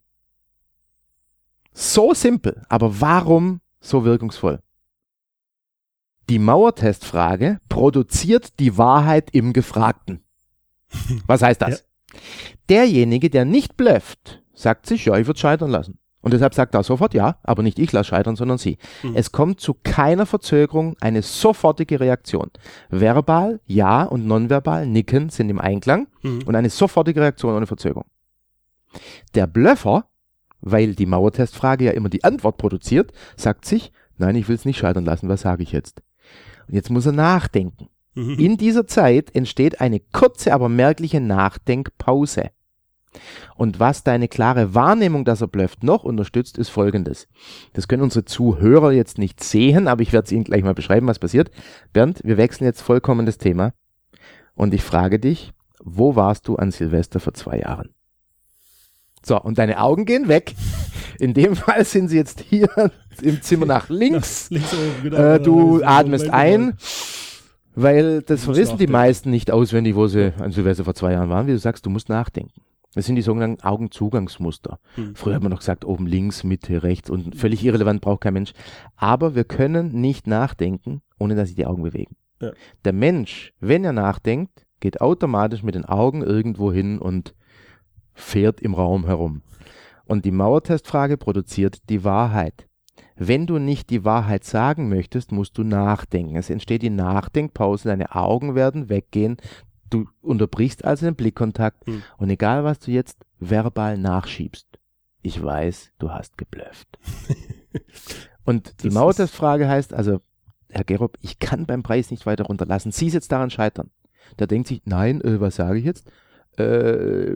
So 1.74 2.14
simpel, 2.14 2.66
aber 2.68 3.00
warum 3.00 3.62
so 3.80 4.04
wirkungsvoll? 4.04 4.62
Die 6.30 6.40
Mauertestfrage 6.40 7.60
produziert 7.70 8.60
die 8.60 8.78
Wahrheit 8.78 9.30
im 9.32 9.54
Gefragten. 9.54 10.24
Was 11.28 11.42
heißt 11.42 11.62
das? 11.62 11.86
Ja. 12.12 12.20
Derjenige, 12.70 13.30
der 13.30 13.46
nicht 13.46 13.78
blöfft, 13.78 14.42
sagt 14.56 14.88
sich, 14.88 15.06
ja, 15.06 15.16
ich 15.20 15.28
würde 15.28 15.40
scheitern 15.40 15.70
lassen. 15.70 16.00
Und 16.22 16.34
deshalb 16.34 16.54
sagt 16.54 16.76
er 16.76 16.84
sofort 16.84 17.14
ja, 17.14 17.38
aber 17.44 17.64
nicht 17.64 17.80
ich 17.80 17.92
lasse 17.92 18.10
scheitern, 18.10 18.36
sondern 18.36 18.58
sie. 18.58 18.78
Mhm. 19.04 19.16
Es 19.16 19.32
kommt 19.32 19.62
zu 19.62 19.74
keiner 19.74 20.26
Verzögerung, 20.26 20.98
eine 21.00 21.22
sofortige 21.22 22.00
Reaktion. 22.00 22.52
Verbal, 22.90 23.62
ja 23.66 24.04
und 24.04 24.28
nonverbal, 24.28 24.86
nicken 24.86 25.30
sind 25.30 25.50
im 25.50 25.60
Einklang 25.60 26.08
mhm. 26.22 26.42
und 26.46 26.56
eine 26.56 26.70
sofortige 26.70 27.22
Reaktion 27.22 27.56
ohne 27.56 27.68
Verzögerung. 27.68 28.06
Der 29.36 29.48
Blöffer, 29.48 30.06
weil 30.62 30.94
die 30.96 31.06
Mauertestfrage 31.06 31.86
ja 31.86 31.92
immer 31.92 32.10
die 32.10 32.24
Antwort 32.24 32.58
produziert, 32.58 33.14
sagt 33.38 33.66
sich, 33.66 33.94
nein, 34.18 34.36
ich 34.36 34.48
will 34.50 34.56
es 34.56 34.66
nicht 34.66 34.78
scheitern 34.78 35.06
lassen, 35.06 35.30
was 35.30 35.42
sage 35.42 35.64
ich 35.64 35.72
jetzt? 35.72 36.02
Und 36.68 36.76
jetzt 36.76 36.90
muss 36.90 37.06
er 37.06 37.14
nachdenken. 37.14 37.88
Mhm. 38.16 38.38
In 38.38 38.58
dieser 38.58 38.88
Zeit 38.88 39.34
entsteht 39.36 39.80
eine 39.80 40.00
kurze, 40.00 40.54
aber 40.54 40.68
merkliche 40.68 41.22
Nachdenkpause. 41.22 42.52
Und 43.56 43.80
was 43.80 44.04
deine 44.04 44.28
klare 44.28 44.74
Wahrnehmung, 44.76 45.26
dass 45.26 45.42
er 45.42 45.48
blöfft, 45.48 45.84
noch 45.84 46.04
unterstützt, 46.04 46.58
ist 46.58 46.70
folgendes. 46.70 47.28
Das 47.74 47.88
können 47.88 48.04
unsere 48.04 48.26
Zuhörer 48.26 48.92
jetzt 48.92 49.18
nicht 49.18 49.44
sehen, 49.44 49.88
aber 49.88 50.02
ich 50.02 50.14
werde 50.14 50.26
es 50.26 50.32
Ihnen 50.32 50.44
gleich 50.44 50.64
mal 50.64 50.74
beschreiben, 50.74 51.08
was 51.08 51.20
passiert. 51.20 51.52
Bernd, 51.92 52.22
wir 52.24 52.38
wechseln 52.38 52.66
jetzt 52.66 52.82
vollkommen 52.82 53.26
das 53.26 53.38
Thema. 53.38 53.74
Und 54.56 54.74
ich 54.74 54.84
frage 54.84 55.20
dich, 55.20 55.54
wo 55.84 56.16
warst 56.16 56.48
du 56.48 56.56
an 56.56 56.72
Silvester 56.72 57.20
vor 57.20 57.34
zwei 57.34 57.60
Jahren? 57.60 57.90
So, 59.24 59.40
und 59.40 59.58
deine 59.58 59.82
Augen 59.82 60.06
gehen 60.06 60.28
weg. 60.28 60.54
In 61.20 61.34
dem 61.34 61.56
Fall 61.56 61.84
sind 61.84 62.08
sie 62.08 62.18
jetzt 62.18 62.42
hier 62.42 62.70
im 63.22 63.42
Zimmer 63.42 63.66
nach 63.66 63.90
links. 63.90 64.50
links 64.50 64.76
genau, 65.04 65.18
äh, 65.18 65.40
du 65.40 65.84
atmest 65.84 66.30
ein, 66.30 66.76
weil 67.76 68.22
das 68.22 68.48
wissen 68.48 68.78
die 68.78 68.88
meisten 68.88 69.30
nicht 69.30 69.52
auswendig, 69.52 69.96
wo 69.96 70.08
sie 70.08 70.34
an 70.40 70.52
Silvester 70.52 70.86
vor 70.86 70.96
zwei 70.96 71.14
Jahren 71.14 71.30
waren. 71.30 71.48
Wie 71.48 71.52
du 71.52 71.60
sagst, 71.60 71.86
du 71.86 71.90
musst 71.90 72.10
nachdenken. 72.10 72.62
Das 72.96 73.06
sind 73.06 73.16
die 73.16 73.22
sogenannten 73.22 73.64
Augenzugangsmuster. 73.64 74.80
Mhm. 74.98 75.16
Früher 75.16 75.36
hat 75.36 75.44
man 75.44 75.52
noch 75.52 75.60
gesagt, 75.60 75.86
oben 75.86 76.08
links, 76.08 76.44
Mitte, 76.44 76.82
rechts 76.82 77.10
und 77.10 77.36
völlig 77.36 77.64
irrelevant, 77.64 78.02
braucht 78.02 78.22
kein 78.22 78.34
Mensch. 78.34 78.54
Aber 78.96 79.36
wir 79.36 79.44
können 79.44 80.02
nicht 80.02 80.26
nachdenken, 80.26 81.02
ohne 81.20 81.36
dass 81.36 81.50
sich 81.50 81.56
die 81.56 81.68
Augen 81.68 81.84
bewegen. 81.84 82.16
Ja. 82.42 82.52
Der 82.86 82.94
Mensch, 82.94 83.54
wenn 83.60 83.84
er 83.84 83.94
nachdenkt, 83.94 84.66
geht 84.80 85.02
automatisch 85.02 85.62
mit 85.62 85.76
den 85.76 85.86
Augen 85.86 86.24
irgendwo 86.24 86.72
hin 86.72 87.00
und 87.00 87.36
fährt 88.14 88.62
im 88.62 88.74
Raum 88.74 89.06
herum. 89.06 89.44
Und 90.06 90.26
die 90.26 90.32
Mauertestfrage 90.32 91.18
produziert 91.18 91.90
die 91.90 92.04
Wahrheit. 92.04 92.66
Wenn 93.16 93.46
du 93.46 93.60
nicht 93.60 93.90
die 93.90 94.06
Wahrheit 94.06 94.46
sagen 94.46 94.90
möchtest, 94.90 95.32
musst 95.32 95.58
du 95.58 95.64
nachdenken. 95.64 96.38
Es 96.38 96.50
entsteht 96.50 96.82
die 96.82 96.90
Nachdenkpause, 96.90 97.90
deine 97.90 98.16
Augen 98.16 98.56
werden 98.56 98.90
weggehen, 98.90 99.38
Du 99.90 100.08
unterbrichst 100.22 100.86
also 100.86 101.06
den 101.06 101.16
Blickkontakt 101.16 101.86
hm. 101.86 102.04
und 102.18 102.30
egal 102.30 102.64
was 102.64 102.80
du 102.80 102.92
jetzt 102.92 103.26
verbal 103.40 103.98
nachschiebst, 103.98 104.68
ich 105.22 105.42
weiß, 105.42 105.92
du 106.00 106.12
hast 106.12 106.38
geblufft. 106.38 107.00
und 108.46 108.84
die 108.84 108.90
Mauertestfrage 108.90 109.68
heißt 109.68 109.94
also, 109.94 110.22
Herr 110.70 110.84
Gerob, 110.84 111.18
ich 111.22 111.40
kann 111.40 111.66
beim 111.66 111.84
Preis 111.84 112.12
nicht 112.12 112.26
weiter 112.26 112.46
runterlassen. 112.46 112.92
Sie 112.92 113.08
ist 113.08 113.14
jetzt 113.14 113.32
daran 113.32 113.50
scheitern. 113.50 113.90
Da 114.38 114.46
denkt 114.46 114.68
sich, 114.68 114.82
nein, 114.86 115.22
äh, 115.22 115.42
was 115.42 115.56
sage 115.56 115.80
ich 115.80 115.86
jetzt? 115.86 116.10
Äh, 116.58 117.36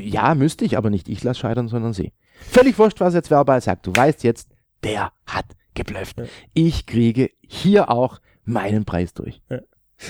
ja, 0.00 0.34
müsste 0.34 0.64
ich, 0.64 0.76
aber 0.76 0.90
nicht 0.90 1.08
ich 1.08 1.24
lasse 1.24 1.40
scheitern, 1.40 1.68
sondern 1.68 1.92
Sie. 1.92 2.12
Völlig 2.40 2.78
wurscht, 2.78 3.00
was 3.00 3.14
jetzt 3.14 3.30
verbal 3.30 3.60
sagt. 3.60 3.86
Du 3.86 3.94
weißt 3.94 4.22
jetzt, 4.22 4.50
der 4.84 5.12
hat 5.26 5.46
geblufft. 5.74 6.18
Ja. 6.18 6.24
Ich 6.54 6.86
kriege 6.86 7.30
hier 7.40 7.90
auch 7.90 8.20
meinen 8.44 8.84
Preis 8.84 9.14
durch. 9.14 9.42
Ja. 9.48 9.60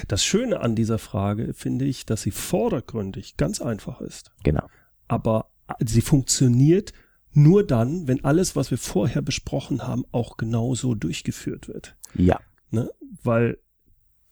Das 0.08 0.24
Schöne 0.24 0.60
an 0.60 0.74
dieser 0.74 0.98
Frage 0.98 1.54
finde 1.54 1.84
ich, 1.84 2.06
dass 2.06 2.22
sie 2.22 2.30
vordergründig 2.30 3.36
ganz 3.36 3.60
einfach 3.60 4.00
ist. 4.00 4.30
Genau. 4.42 4.66
Aber 5.08 5.50
sie 5.80 6.00
funktioniert 6.00 6.92
nur 7.32 7.66
dann, 7.66 8.08
wenn 8.08 8.24
alles, 8.24 8.56
was 8.56 8.70
wir 8.70 8.78
vorher 8.78 9.22
besprochen 9.22 9.86
haben, 9.86 10.04
auch 10.12 10.36
genauso 10.36 10.94
durchgeführt 10.94 11.68
wird. 11.68 11.96
Ja. 12.14 12.40
Ne? 12.70 12.90
Weil 13.22 13.58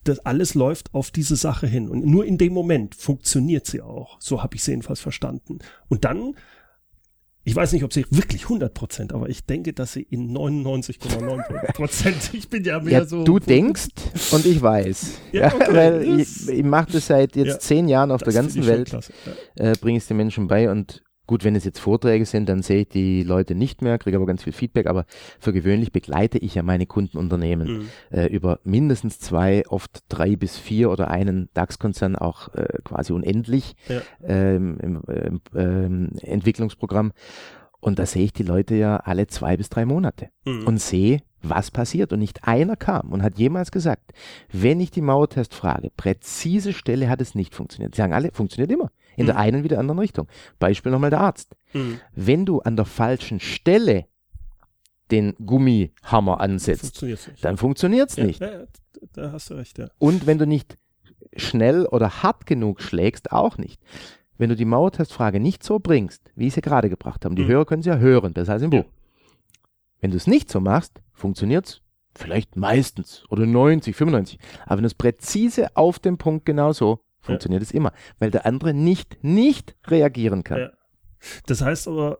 das 0.04 0.20
alles 0.20 0.54
läuft 0.54 0.94
auf 0.94 1.10
diese 1.10 1.36
Sache 1.36 1.66
hin. 1.66 1.88
Und 1.88 2.04
nur 2.06 2.24
in 2.24 2.38
dem 2.38 2.52
Moment 2.52 2.94
funktioniert 2.94 3.66
sie 3.66 3.82
auch. 3.82 4.20
So 4.20 4.42
habe 4.42 4.56
ich 4.56 4.64
sie 4.64 4.72
jedenfalls 4.72 5.00
verstanden. 5.00 5.58
Und 5.88 6.04
dann 6.04 6.34
ich 7.48 7.56
weiß 7.56 7.72
nicht, 7.72 7.82
ob 7.82 7.94
sie 7.94 8.04
wirklich 8.10 8.42
100 8.42 8.74
Prozent, 8.74 9.14
aber 9.14 9.30
ich 9.30 9.42
denke, 9.42 9.72
dass 9.72 9.94
sie 9.94 10.02
in 10.10 10.36
99,9 10.36 11.72
Prozent, 11.72 12.16
ich 12.34 12.50
bin 12.50 12.62
ja 12.62 12.78
mehr 12.78 12.92
ja, 12.92 13.04
so. 13.06 13.24
Du 13.24 13.38
denkst 13.38 13.88
und 14.32 14.44
ich 14.44 14.60
weiß. 14.60 15.12
Ja, 15.32 15.54
okay, 15.54 15.66
weil 15.70 16.20
ich, 16.20 16.48
ich 16.48 16.64
mache 16.64 16.92
das 16.92 17.06
seit 17.06 17.36
jetzt 17.36 17.46
ja, 17.48 17.58
zehn 17.58 17.88
Jahren 17.88 18.10
auf 18.10 18.22
der 18.22 18.32
ganzen 18.32 18.66
Welt, 18.66 18.90
äh, 19.56 19.74
bringe 19.80 19.98
es 19.98 20.06
den 20.06 20.16
Menschen 20.16 20.48
bei 20.48 20.70
und 20.70 21.02
Gut, 21.28 21.44
wenn 21.44 21.54
es 21.54 21.64
jetzt 21.66 21.78
Vorträge 21.78 22.24
sind, 22.24 22.48
dann 22.48 22.62
sehe 22.62 22.80
ich 22.80 22.88
die 22.88 23.22
Leute 23.22 23.54
nicht 23.54 23.82
mehr, 23.82 23.98
kriege 23.98 24.16
aber 24.16 24.24
ganz 24.24 24.44
viel 24.44 24.54
Feedback, 24.54 24.86
aber 24.86 25.04
für 25.38 25.52
gewöhnlich 25.52 25.92
begleite 25.92 26.38
ich 26.38 26.54
ja 26.54 26.62
meine 26.62 26.86
Kundenunternehmen 26.86 27.68
mhm. 27.68 27.88
äh, 28.10 28.26
über 28.28 28.60
mindestens 28.64 29.20
zwei, 29.20 29.62
oft 29.68 30.04
drei 30.08 30.36
bis 30.36 30.56
vier 30.56 30.90
oder 30.90 31.10
einen 31.10 31.50
DAX-Konzern 31.52 32.16
auch 32.16 32.54
äh, 32.54 32.78
quasi 32.82 33.12
unendlich 33.12 33.76
ja. 33.90 34.00
ähm, 34.24 34.78
im, 34.80 35.02
ähm, 35.06 35.40
ähm, 35.54 36.10
Entwicklungsprogramm. 36.22 37.12
Und 37.80 37.98
da 37.98 38.06
sehe 38.06 38.24
ich 38.24 38.32
die 38.32 38.42
Leute 38.42 38.74
ja 38.74 38.96
alle 38.96 39.26
zwei 39.26 39.58
bis 39.58 39.68
drei 39.68 39.84
Monate 39.84 40.30
mhm. 40.46 40.66
und 40.66 40.80
sehe, 40.80 41.20
was 41.42 41.70
passiert. 41.70 42.10
Und 42.14 42.20
nicht 42.20 42.48
einer 42.48 42.76
kam 42.76 43.12
und 43.12 43.22
hat 43.22 43.38
jemals 43.38 43.70
gesagt, 43.70 44.12
wenn 44.50 44.80
ich 44.80 44.90
die 44.90 45.02
Mauertest 45.02 45.54
frage, 45.54 45.90
präzise 45.94 46.72
Stelle 46.72 47.10
hat 47.10 47.20
es 47.20 47.34
nicht 47.34 47.54
funktioniert. 47.54 47.94
Sie 47.94 48.00
sagen 48.00 48.14
alle, 48.14 48.30
funktioniert 48.32 48.72
immer. 48.72 48.90
In 49.18 49.24
mhm. 49.24 49.26
der 49.26 49.36
einen 49.36 49.64
wie 49.64 49.68
der 49.68 49.78
anderen 49.78 49.98
Richtung. 49.98 50.28
Beispiel 50.58 50.92
nochmal 50.92 51.10
der 51.10 51.20
Arzt. 51.20 51.56
Mhm. 51.72 52.00
Wenn 52.14 52.46
du 52.46 52.60
an 52.60 52.76
der 52.76 52.84
falschen 52.84 53.40
Stelle 53.40 54.06
den 55.10 55.34
Gummihammer 55.44 56.40
ansetzt, 56.40 57.04
dann 57.42 57.56
funktioniert 57.56 58.10
es 58.10 58.16
ja, 58.16 58.24
nicht. 58.24 58.40
Ja, 58.40 58.64
da 59.12 59.32
hast 59.32 59.50
du 59.50 59.54
recht, 59.54 59.78
ja. 59.78 59.88
Und 59.98 60.26
wenn 60.26 60.38
du 60.38 60.46
nicht 60.46 60.78
schnell 61.36 61.86
oder 61.86 62.22
hart 62.22 62.46
genug 62.46 62.80
schlägst, 62.80 63.32
auch 63.32 63.58
nicht. 63.58 63.80
Wenn 64.36 64.50
du 64.50 64.56
die 64.56 64.64
Mauertestfrage 64.64 65.40
nicht 65.40 65.64
so 65.64 65.78
bringst, 65.78 66.30
wie 66.36 66.46
ich 66.46 66.54
sie 66.54 66.60
gerade 66.60 66.88
gebracht 66.88 67.24
habe, 67.24 67.34
die 67.34 67.42
mhm. 67.42 67.48
Hörer 67.48 67.64
können 67.64 67.82
sie 67.82 67.90
ja 67.90 67.98
hören, 67.98 68.32
besser 68.32 68.52
als 68.52 68.62
im 68.62 68.70
Buch. 68.70 68.84
Wenn 70.00 70.12
du 70.12 70.16
es 70.16 70.26
nicht 70.26 70.50
so 70.50 70.60
machst, 70.60 71.00
funktioniert 71.12 71.66
es 71.66 71.82
vielleicht 72.14 72.56
meistens 72.56 73.24
oder 73.30 73.46
90, 73.46 73.96
95. 73.96 74.38
Aber 74.64 74.76
wenn 74.76 74.82
du 74.82 74.88
es 74.88 74.94
präzise 74.94 75.76
auf 75.76 75.98
den 75.98 76.18
Punkt 76.18 76.46
genauso, 76.46 77.00
funktioniert 77.28 77.62
es 77.62 77.70
immer, 77.70 77.92
weil 78.18 78.30
der 78.30 78.46
andere 78.46 78.74
nicht, 78.74 79.22
nicht 79.22 79.76
reagieren 79.86 80.44
kann. 80.44 80.70
Das 81.46 81.62
heißt 81.62 81.88
aber, 81.88 82.18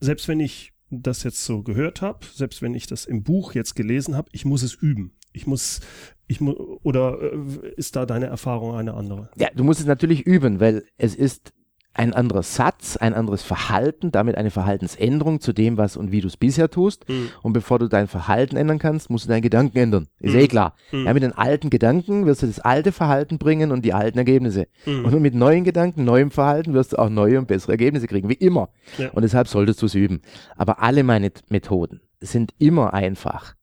selbst 0.00 0.28
wenn 0.28 0.40
ich 0.40 0.72
das 0.90 1.22
jetzt 1.22 1.44
so 1.44 1.62
gehört 1.62 2.02
habe, 2.02 2.24
selbst 2.24 2.62
wenn 2.62 2.74
ich 2.74 2.86
das 2.86 3.04
im 3.04 3.22
Buch 3.22 3.54
jetzt 3.54 3.74
gelesen 3.74 4.16
habe, 4.16 4.28
ich 4.32 4.44
muss 4.44 4.62
es 4.62 4.74
üben. 4.74 5.14
Ich 5.32 5.46
muss, 5.46 5.80
ich 6.26 6.40
mu 6.40 6.52
oder 6.82 7.18
äh, 7.20 7.68
ist 7.76 7.96
da 7.96 8.06
deine 8.06 8.26
Erfahrung 8.26 8.74
eine 8.74 8.94
andere? 8.94 9.30
Ja, 9.36 9.48
du 9.54 9.62
musst 9.62 9.80
es 9.80 9.86
natürlich 9.86 10.22
üben, 10.26 10.58
weil 10.60 10.84
es 10.96 11.14
ist 11.14 11.52
ein 11.94 12.12
anderer 12.12 12.44
Satz, 12.44 12.96
ein 12.96 13.12
anderes 13.12 13.42
Verhalten, 13.42 14.12
damit 14.12 14.36
eine 14.36 14.52
Verhaltensänderung 14.52 15.40
zu 15.40 15.52
dem, 15.52 15.76
was 15.76 15.96
und 15.96 16.12
wie 16.12 16.20
du 16.20 16.28
es 16.28 16.36
bisher 16.36 16.70
tust. 16.70 17.08
Mhm. 17.08 17.30
Und 17.42 17.52
bevor 17.54 17.80
du 17.80 17.88
dein 17.88 18.06
Verhalten 18.06 18.56
ändern 18.56 18.78
kannst, 18.78 19.10
musst 19.10 19.24
du 19.24 19.28
deinen 19.28 19.42
Gedanken 19.42 19.76
ändern. 19.78 20.06
Ist 20.20 20.34
mhm. 20.34 20.40
eh 20.40 20.46
klar. 20.46 20.74
Mhm. 20.92 21.06
Ja, 21.06 21.14
mit 21.14 21.22
den 21.24 21.32
alten 21.32 21.70
Gedanken 21.70 22.24
wirst 22.24 22.42
du 22.42 22.46
das 22.46 22.60
alte 22.60 22.92
Verhalten 22.92 23.38
bringen 23.38 23.72
und 23.72 23.84
die 23.84 23.94
alten 23.94 24.16
Ergebnisse. 24.16 24.68
Mhm. 24.86 25.06
Und 25.06 25.20
mit 25.20 25.34
neuen 25.34 25.64
Gedanken, 25.64 26.04
neuem 26.04 26.30
Verhalten 26.30 26.72
wirst 26.72 26.92
du 26.92 26.98
auch 26.98 27.08
neue 27.08 27.38
und 27.38 27.48
bessere 27.48 27.72
Ergebnisse 27.72 28.06
kriegen, 28.06 28.28
wie 28.28 28.34
immer. 28.34 28.68
Ja. 28.96 29.10
Und 29.10 29.22
deshalb 29.22 29.48
solltest 29.48 29.82
du 29.82 29.86
es 29.86 29.94
üben. 29.94 30.22
Aber 30.56 30.80
alle 30.80 31.02
meine 31.02 31.32
Methoden 31.48 32.00
sind 32.20 32.54
immer 32.58 32.94
einfach. 32.94 33.54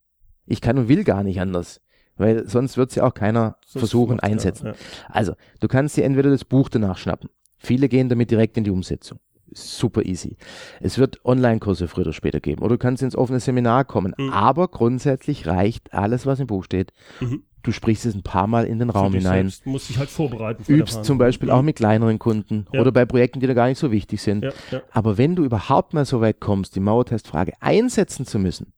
Ich 0.46 0.60
kann 0.60 0.78
und 0.78 0.90
will 0.90 1.04
gar 1.04 1.24
nicht 1.24 1.40
anders 1.40 1.82
weil 2.18 2.48
sonst 2.48 2.78
wird 2.78 2.92
sie 2.92 3.02
ja 3.02 3.06
auch 3.06 3.14
keiner 3.14 3.58
das 3.62 3.74
versuchen 3.74 4.22
einsetzen. 4.22 4.68
Ja, 4.68 4.72
ja. 4.72 4.78
Also, 5.10 5.34
du 5.60 5.68
kannst 5.68 5.98
dir 5.98 6.06
entweder 6.06 6.30
das 6.30 6.46
Buch 6.46 6.70
danach 6.70 6.98
schnappen 6.98 7.30
Viele 7.66 7.90
gehen 7.90 8.10
damit 8.10 8.32
direkt 8.32 8.58
in 8.58 8.64
die 8.64 8.72
Umsetzung. 8.72 9.20
Super 9.54 10.06
easy. 10.06 10.38
Es 10.82 10.98
wird 10.98 11.24
Online-Kurse 11.24 11.88
früher 11.88 12.06
oder 12.06 12.14
später 12.14 12.40
geben 12.40 12.62
oder 12.62 12.76
du 12.76 12.78
kannst 12.78 13.04
ins 13.04 13.16
offene 13.16 13.40
Seminar 13.40 13.86
kommen. 13.86 14.14
Mhm. 14.18 14.30
Aber 14.30 14.68
grundsätzlich 14.68 15.48
reicht 15.48 15.94
alles, 15.94 16.26
was 16.26 16.40
im 16.40 16.48
Buch 16.48 16.64
steht. 16.64 16.92
Mhm. 17.20 17.44
Du 17.64 17.72
sprichst 17.72 18.06
es 18.06 18.14
ein 18.14 18.22
paar 18.22 18.46
Mal 18.46 18.66
in 18.66 18.78
den 18.78 18.92
Raum 18.92 19.14
hinein. 19.14 19.52
Du 19.64 19.72
musst 19.72 19.90
dich 19.90 19.98
halt 19.98 20.10
vorbereiten. 20.10 20.64
Übst 20.72 21.04
zum 21.04 21.18
Beispiel 21.18 21.50
mhm. 21.50 21.56
auch 21.56 21.62
mit 21.64 21.78
kleineren 21.78 22.20
Kunden 22.20 22.68
ja. 22.72 22.82
oder 22.82 22.92
bei 22.92 23.06
Projekten, 23.06 23.40
die 23.40 23.48
da 23.48 23.54
gar 23.54 23.68
nicht 23.68 23.80
so 23.80 23.92
wichtig 23.92 24.22
sind. 24.22 24.44
Ja, 24.44 24.52
ja. 24.72 24.84
Aber 24.92 25.18
wenn 25.18 25.36
du 25.36 25.44
überhaupt 25.44 25.94
mal 25.94 26.06
so 26.06 26.22
weit 26.22 26.40
kommst, 26.40 26.76
die 26.76 26.80
Mauertestfrage 26.80 27.54
einsetzen 27.62 28.28
zu 28.28 28.38
müssen, 28.38 28.74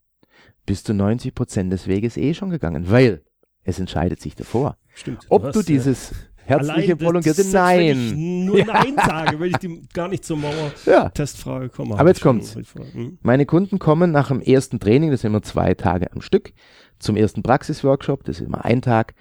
bist 0.66 0.88
du 0.88 0.94
90 0.94 1.36
Prozent 1.36 1.74
des 1.74 1.88
Weges 1.88 2.16
eh 2.16 2.34
schon 2.34 2.50
gegangen, 2.50 2.90
weil 2.90 3.24
es 3.64 3.80
entscheidet 3.80 4.22
sich 4.22 4.36
davor. 4.36 4.78
Stimmt, 4.94 5.26
ob 5.30 5.42
du, 5.42 5.48
hast, 5.48 5.56
du 5.56 5.62
dieses 5.64 6.14
Herzliche 6.48 6.96
prolongierte 6.96 7.44
Nein. 7.46 7.80
Wenn 7.80 8.08
ich 8.08 8.16
nur 8.16 8.58
ja. 8.60 8.66
Nein 8.66 8.96
sage, 8.96 9.40
wenn 9.40 9.50
ich 9.50 9.58
die 9.58 9.82
gar 9.94 10.08
nicht 10.08 10.24
zur 10.24 10.38
Mauer-Testfrage 10.38 11.66
ja. 11.66 11.70
komme. 11.70 12.00
Aber 12.00 12.08
jetzt 12.08 12.22
kommt's. 12.22 12.56
Hm? 12.56 13.18
Meine 13.22 13.46
Kunden 13.46 13.80
kommen 13.80 14.12
nach 14.12 14.30
dem 14.30 14.42
ersten 14.42 14.80
Training, 14.80 15.12
das 15.12 15.22
sind 15.22 15.32
immer 15.32 15.42
zwei 15.42 15.74
Tage 15.74 16.12
am 16.14 16.22
Stück, 16.22 16.54
zum 17.00 17.18
ersten 17.18 17.44
Praxisworkshop, 17.44 18.24
das 18.24 18.40
ist 18.40 18.48
immer 18.48 18.64
ein 18.64 18.82
Tag, 18.82 19.14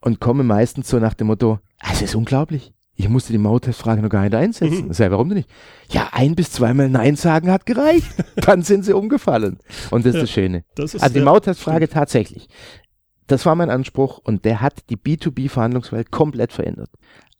und 0.00 0.20
kommen 0.20 0.48
meistens 0.48 0.88
so 0.88 0.98
nach 0.98 1.14
dem 1.14 1.28
Motto, 1.28 1.60
ah, 1.78 1.90
es 1.92 2.02
ist 2.02 2.16
unglaublich. 2.16 2.72
Ich 3.00 3.08
musste 3.08 3.32
die 3.32 3.38
Mauertestfrage 3.38 4.02
noch 4.02 4.08
gar 4.08 4.22
nicht 4.22 4.34
einsetzen. 4.34 4.88
Mhm. 4.88 4.92
Sag, 4.92 5.12
warum 5.12 5.28
denn 5.28 5.38
nicht? 5.38 5.48
Ja, 5.90 6.08
ein 6.10 6.34
bis 6.34 6.50
zweimal 6.50 6.88
Nein 6.88 7.14
sagen 7.14 7.48
hat 7.48 7.64
gereicht. 7.64 8.12
Dann 8.34 8.62
sind 8.62 8.84
sie 8.84 8.92
umgefallen. 8.92 9.58
Und 9.92 10.04
das 10.04 10.10
ist 10.10 10.14
ja, 10.14 10.20
das 10.22 10.30
Schöne. 10.32 10.64
Das 10.74 10.94
ist 10.94 11.02
also 11.02 11.14
die 11.14 11.20
Mauertestfrage 11.20 11.88
tatsächlich. 11.88 12.48
Das 13.28 13.46
war 13.46 13.54
mein 13.54 13.70
Anspruch 13.70 14.18
und 14.18 14.44
der 14.44 14.60
hat 14.60 14.90
die 14.90 14.96
B2B-Verhandlungswelt 14.96 16.10
komplett 16.10 16.52
verändert. 16.52 16.90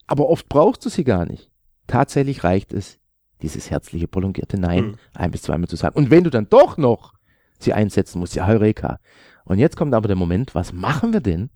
Aber 0.07 0.29
oft 0.29 0.49
brauchst 0.49 0.85
du 0.85 0.91
sie 0.91 1.03
gar 1.03 1.27
nicht. 1.27 1.51
Tatsächlich 1.87 2.45
reicht 2.45 2.73
es, 2.73 2.99
dieses 3.43 3.71
herzliche 3.71 4.07
prolongierte 4.07 4.61
Nein 4.61 4.85
mhm. 4.85 4.95
ein 5.15 5.31
bis 5.31 5.43
zweimal 5.43 5.69
zu 5.69 5.77
sagen. 5.77 5.97
Und 5.97 6.11
wenn 6.11 6.25
du 6.25 6.31
dann 6.31 6.49
doch 6.49 6.77
noch 6.77 7.15
sie 7.59 7.73
einsetzen 7.73 8.19
musst, 8.19 8.35
ja, 8.35 8.47
Heureka. 8.47 9.01
Und 9.45 9.59
jetzt 9.59 9.77
kommt 9.77 9.95
aber 9.95 10.09
der 10.09 10.17
Moment, 10.17 10.55
was 10.55 10.73
machen 10.73 11.13
wir 11.13 11.21
denn, 11.21 11.51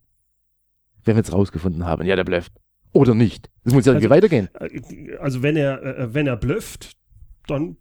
wenn 1.04 1.16
wir 1.16 1.20
jetzt 1.20 1.32
rausgefunden 1.32 1.84
haben, 1.84 2.04
ja, 2.06 2.16
der 2.16 2.24
blöfft. 2.24 2.52
Oder 2.92 3.14
nicht. 3.14 3.50
Das 3.64 3.74
muss 3.74 3.84
ja 3.86 3.92
also, 3.92 4.04
irgendwie 4.04 4.10
weitergehen. 4.10 4.48
Äh, 4.58 5.16
also 5.18 5.42
wenn 5.42 5.56
er, 5.56 5.82
äh, 5.82 6.14
wenn 6.14 6.26
er 6.26 6.36
blöfft, 6.36 6.92
dann 7.46 7.76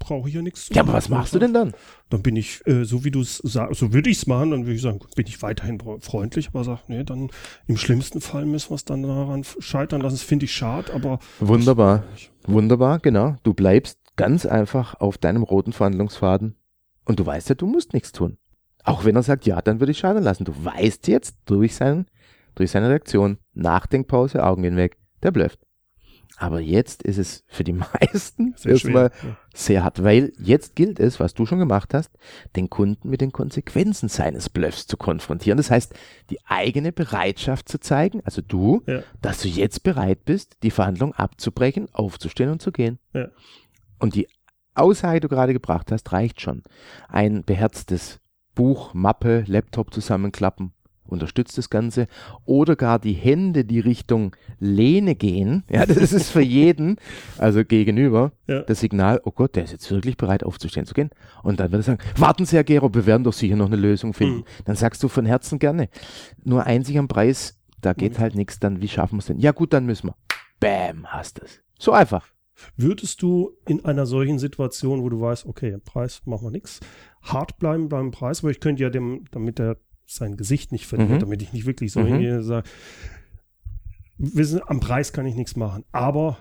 brauche 0.00 0.28
ich 0.28 0.34
ja 0.34 0.42
nichts 0.42 0.66
zu 0.66 0.74
Ja, 0.74 0.82
aber 0.82 0.94
was 0.94 1.08
machst 1.08 1.32
du 1.32 1.38
denn 1.38 1.54
dann? 1.54 1.72
Dann 2.08 2.22
bin 2.22 2.34
ich, 2.34 2.66
äh, 2.66 2.84
so 2.84 3.04
wie 3.04 3.12
du 3.12 3.20
es 3.20 3.36
sagst, 3.36 3.78
so 3.78 3.92
würde 3.92 4.10
ich 4.10 4.16
es 4.16 4.26
machen, 4.26 4.50
dann 4.50 4.66
würde 4.66 4.74
ich 4.74 4.82
sagen, 4.82 4.98
bin 5.14 5.26
ich 5.28 5.40
weiterhin 5.42 5.78
freundlich, 6.00 6.48
aber 6.48 6.64
sag, 6.64 6.88
nee, 6.88 7.04
dann 7.04 7.30
im 7.68 7.76
schlimmsten 7.76 8.20
Fall 8.20 8.46
müssen 8.46 8.70
wir 8.70 8.74
es 8.74 8.84
dann 8.84 9.04
daran 9.04 9.44
scheitern 9.60 10.00
lassen. 10.00 10.16
Das 10.16 10.24
finde 10.24 10.46
ich 10.46 10.52
schade, 10.52 10.92
aber. 10.92 11.20
Wunderbar. 11.38 12.02
Wunderbar, 12.46 12.98
genau. 12.98 13.36
Du 13.44 13.54
bleibst 13.54 14.00
ganz 14.16 14.44
einfach 14.46 14.98
auf 14.98 15.18
deinem 15.18 15.44
roten 15.44 15.72
Verhandlungsfaden 15.72 16.56
und 17.04 17.20
du 17.20 17.26
weißt 17.26 17.50
ja, 17.50 17.54
du 17.54 17.66
musst 17.66 17.92
nichts 17.92 18.10
tun. 18.10 18.38
Auch 18.82 19.04
wenn 19.04 19.14
er 19.14 19.22
sagt, 19.22 19.46
ja, 19.46 19.60
dann 19.60 19.80
würde 19.80 19.92
ich 19.92 19.98
scheitern 19.98 20.24
lassen. 20.24 20.44
Du 20.44 20.52
weißt 20.64 21.06
jetzt 21.08 21.36
durch, 21.44 21.74
sein, 21.76 22.06
durch 22.54 22.70
seine 22.70 22.88
Reaktion, 22.88 23.38
Nachdenkpause, 23.54 24.44
Augen 24.44 24.62
gehen 24.62 24.76
weg, 24.76 24.96
der 25.22 25.30
blöft. 25.30 25.60
Aber 26.40 26.58
jetzt 26.58 27.02
ist 27.02 27.18
es 27.18 27.44
für 27.48 27.64
die 27.64 27.72
meisten 28.00 28.54
sehr 28.56 28.72
erstmal 28.72 29.10
sehr 29.52 29.84
hart, 29.84 30.02
weil 30.02 30.32
jetzt 30.38 30.74
gilt 30.74 30.98
es, 30.98 31.20
was 31.20 31.34
du 31.34 31.44
schon 31.44 31.58
gemacht 31.58 31.92
hast, 31.92 32.10
den 32.56 32.70
Kunden 32.70 33.10
mit 33.10 33.20
den 33.20 33.30
Konsequenzen 33.30 34.08
seines 34.08 34.48
Bluffs 34.48 34.86
zu 34.86 34.96
konfrontieren. 34.96 35.58
Das 35.58 35.70
heißt, 35.70 35.94
die 36.30 36.38
eigene 36.46 36.92
Bereitschaft 36.92 37.68
zu 37.68 37.78
zeigen, 37.78 38.22
also 38.24 38.40
du, 38.40 38.82
ja. 38.86 39.02
dass 39.20 39.42
du 39.42 39.48
jetzt 39.48 39.82
bereit 39.82 40.24
bist, 40.24 40.56
die 40.62 40.70
Verhandlung 40.70 41.12
abzubrechen, 41.12 41.92
aufzustehen 41.92 42.48
und 42.48 42.62
zu 42.62 42.72
gehen. 42.72 42.98
Ja. 43.12 43.28
Und 43.98 44.14
die 44.14 44.26
Aussage, 44.74 45.20
die 45.20 45.28
du 45.28 45.28
gerade 45.28 45.52
gebracht 45.52 45.92
hast, 45.92 46.10
reicht 46.10 46.40
schon. 46.40 46.62
Ein 47.08 47.44
beherztes 47.44 48.18
Buch, 48.54 48.94
Mappe, 48.94 49.44
Laptop 49.46 49.92
zusammenklappen, 49.92 50.72
unterstützt 51.10 51.58
das 51.58 51.70
Ganze. 51.70 52.06
Oder 52.44 52.76
gar 52.76 52.98
die 52.98 53.12
Hände, 53.12 53.64
die 53.64 53.80
Richtung 53.80 54.36
Lehne 54.58 55.14
gehen. 55.14 55.64
Ja, 55.70 55.86
das 55.86 56.12
ist 56.12 56.30
für 56.30 56.42
jeden, 56.42 56.96
also 57.38 57.64
gegenüber, 57.64 58.32
ja. 58.48 58.62
das 58.62 58.80
Signal, 58.80 59.20
oh 59.24 59.30
Gott, 59.30 59.56
der 59.56 59.64
ist 59.64 59.72
jetzt 59.72 59.90
wirklich 59.90 60.16
bereit 60.16 60.42
aufzustehen 60.42 60.84
zu 60.84 60.94
gehen. 60.94 61.10
Und 61.42 61.60
dann 61.60 61.70
wird 61.70 61.80
er 61.80 61.84
sagen, 61.84 62.02
warten 62.16 62.44
Sie, 62.44 62.56
Herr 62.56 62.64
Gero, 62.64 62.92
wir 62.92 63.06
werden 63.06 63.24
doch 63.24 63.32
sicher 63.32 63.56
noch 63.56 63.66
eine 63.66 63.76
Lösung 63.76 64.12
finden. 64.12 64.38
Mhm. 64.38 64.64
Dann 64.64 64.76
sagst 64.76 65.02
du 65.02 65.08
von 65.08 65.26
Herzen 65.26 65.58
gerne. 65.58 65.88
Nur 66.44 66.66
einzig 66.66 66.98
am 66.98 67.08
Preis, 67.08 67.58
da 67.80 67.92
geht 67.92 68.14
mhm. 68.14 68.18
halt 68.18 68.34
nichts, 68.34 68.58
dann 68.58 68.82
wie 68.82 68.88
schaffen 68.88 69.16
wir 69.16 69.20
es 69.20 69.26
denn? 69.26 69.38
Ja 69.38 69.52
gut, 69.52 69.72
dann 69.72 69.86
müssen 69.86 70.08
wir. 70.08 70.16
Bäm, 70.58 71.06
hast 71.06 71.40
es. 71.40 71.60
So 71.78 71.92
einfach. 71.92 72.26
Würdest 72.76 73.22
du 73.22 73.56
in 73.66 73.84
einer 73.84 74.06
solchen 74.06 74.38
Situation, 74.38 75.02
wo 75.02 75.08
du 75.08 75.20
weißt, 75.20 75.46
okay, 75.46 75.78
Preis 75.84 76.22
machen 76.26 76.46
wir 76.46 76.50
nichts, 76.50 76.80
hart 77.22 77.58
bleiben 77.58 77.88
beim 77.88 78.10
Preis, 78.10 78.40
aber 78.40 78.50
ich 78.50 78.60
könnte 78.60 78.82
ja 78.82 78.90
dem, 78.90 79.24
damit 79.30 79.58
der 79.58 79.78
sein 80.10 80.36
Gesicht 80.36 80.72
nicht 80.72 80.86
verliert, 80.86 81.10
mhm. 81.10 81.18
damit 81.20 81.42
ich 81.42 81.52
nicht 81.52 81.66
wirklich 81.66 81.92
so 81.92 82.00
mhm. 82.00 82.06
hingehe 82.06 82.38
und 82.38 82.44
sage, 82.44 82.68
wissen, 84.18 84.60
am 84.66 84.80
Preis 84.80 85.12
kann 85.12 85.26
ich 85.26 85.34
nichts 85.34 85.56
machen, 85.56 85.84
aber 85.92 86.38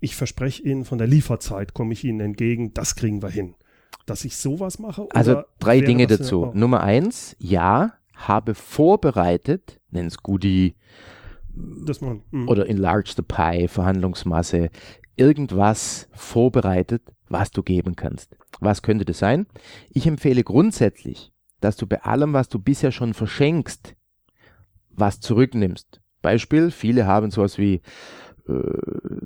ich 0.00 0.16
verspreche 0.16 0.62
Ihnen, 0.62 0.84
von 0.84 0.98
der 0.98 1.06
Lieferzeit 1.06 1.72
komme 1.72 1.92
ich 1.92 2.04
Ihnen 2.04 2.20
entgegen, 2.20 2.74
das 2.74 2.96
kriegen 2.96 3.22
wir 3.22 3.30
hin. 3.30 3.54
Dass 4.04 4.24
ich 4.24 4.36
sowas 4.36 4.78
mache? 4.78 5.06
Also 5.10 5.42
drei 5.58 5.80
Dinge 5.80 6.06
dazu. 6.06 6.52
Nummer 6.54 6.82
eins, 6.82 7.34
ja, 7.38 7.94
habe 8.14 8.54
vorbereitet, 8.54 9.80
nenn 9.90 10.06
es 10.06 10.22
Goodie, 10.22 10.74
man, 12.00 12.22
hm. 12.30 12.48
oder 12.48 12.68
Enlarge 12.68 13.14
the 13.16 13.22
Pie, 13.22 13.68
Verhandlungsmasse, 13.68 14.70
irgendwas 15.16 16.08
vorbereitet, 16.12 17.02
was 17.28 17.50
du 17.50 17.62
geben 17.62 17.96
kannst. 17.96 18.36
Was 18.60 18.82
könnte 18.82 19.04
das 19.04 19.18
sein? 19.18 19.46
Ich 19.90 20.06
empfehle 20.06 20.44
grundsätzlich, 20.44 21.32
dass 21.60 21.76
du 21.76 21.86
bei 21.86 22.02
allem, 22.02 22.32
was 22.32 22.48
du 22.48 22.58
bisher 22.58 22.92
schon 22.92 23.14
verschenkst, 23.14 23.94
was 24.90 25.20
zurücknimmst. 25.20 26.00
Beispiel, 26.22 26.70
viele 26.70 27.06
haben 27.06 27.30
sowas 27.30 27.58
wie 27.58 27.82
äh, 28.48 28.52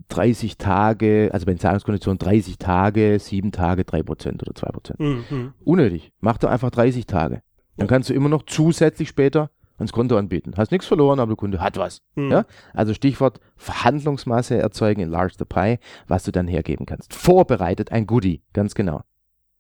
30 0.09 0.59
Tage, 0.59 1.31
also 1.33 1.47
bei 1.47 1.53
den 1.53 1.61
Zahlungskonditionen 1.61 2.19
30 2.19 2.59
Tage, 2.59 3.19
7 3.19 3.53
Tage, 3.53 3.83
3% 3.83 4.03
oder 4.41 4.53
2%. 4.53 5.03
Mhm. 5.03 5.55
Unnötig. 5.65 6.13
Mach 6.21 6.39
doch 6.39 6.51
einfach 6.51 6.71
30 6.71 7.07
Tage. 7.07 7.43
Dann 7.77 7.89
kannst 7.89 8.11
du 8.11 8.15
immer 8.15 8.29
noch 8.29 8.43
zusätzlich 8.45 9.09
später 9.09 9.51
ans 9.79 9.93
Konto 9.93 10.17
anbieten. 10.17 10.53
Hast 10.57 10.71
nichts 10.71 10.87
verloren, 10.87 11.19
aber 11.19 11.31
der 11.31 11.37
Kunde 11.37 11.61
hat 11.61 11.77
was. 11.79 12.03
Mhm. 12.15 12.31
Ja? 12.31 12.45
Also 12.75 12.95
Stichwort 12.95 13.41
Verhandlungsmasse 13.57 14.59
erzeugen, 14.59 15.01
enlarge 15.01 15.35
the 15.39 15.45
pie, 15.45 15.79
was 16.07 16.25
du 16.25 16.33
dann 16.33 16.47
hergeben 16.47 16.87
kannst. 16.87 17.15
Vorbereitet 17.15 17.91
ein 17.93 18.07
Goodie, 18.07 18.43
ganz 18.53 18.75
genau. 18.75 19.03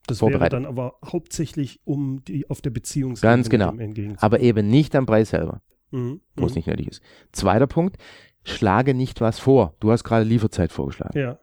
Das 0.06 0.22
wäre 0.22 0.48
dann 0.48 0.66
aber 0.66 0.94
hauptsächlich 1.04 1.80
um 1.84 2.24
die 2.24 2.48
auf 2.50 2.60
der 2.60 2.70
Beziehung 2.70 3.14
Ganz 3.14 3.48
genau. 3.48 3.72
Aber 4.18 4.40
eben 4.40 4.68
nicht 4.68 4.96
am 4.96 5.06
Preis 5.06 5.30
selber, 5.30 5.62
mhm. 5.90 6.20
wo 6.36 6.46
es 6.46 6.52
mhm. 6.52 6.56
nicht 6.56 6.66
nötig 6.66 6.88
ist. 6.88 7.02
Zweiter 7.32 7.66
Punkt, 7.66 7.96
schlage 8.42 8.94
nicht 8.94 9.20
was 9.20 9.38
vor. 9.38 9.74
Du 9.80 9.90
hast 9.92 10.04
gerade 10.04 10.24
Lieferzeit 10.24 10.72
vorgeschlagen. 10.72 11.18
Ja. 11.18 11.38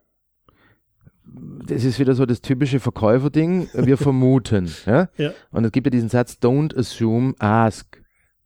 Das 1.66 1.84
ist 1.84 2.00
wieder 2.00 2.16
so 2.16 2.26
das 2.26 2.42
typische 2.42 2.80
Verkäuferding. 2.80 3.70
Wir 3.74 3.98
vermuten. 3.98 4.72
ja? 4.86 5.10
ja? 5.18 5.32
Und 5.52 5.66
es 5.66 5.72
gibt 5.72 5.88
ja 5.88 5.92
diesen 5.92 6.10
Satz, 6.10 6.38
don't 6.42 6.76
assume, 6.76 7.34
ask. 7.40 8.02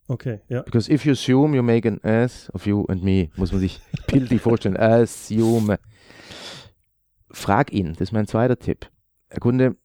Okay, 0.08 0.42
ja. 0.50 0.62
Because 0.64 0.92
if 0.92 1.06
you 1.06 1.14
assume, 1.14 1.56
you 1.56 1.64
make 1.64 1.88
an 1.88 2.00
ass 2.04 2.52
of 2.54 2.66
you 2.66 2.86
and 2.88 3.04
me. 3.04 3.30
Muss 3.38 3.52
man 3.52 3.62
sich 3.62 3.80
bildlich 4.08 4.42
vorstellen. 4.42 4.76
Assume. 4.76 5.80
Frag 7.30 7.72
ihn, 7.72 7.94
das 7.94 8.02
ist 8.02 8.12
mein 8.12 8.28
zweiter 8.28 8.60
Tipp. 8.60 8.90
Herr 9.30 9.40
Kunde, 9.40 9.78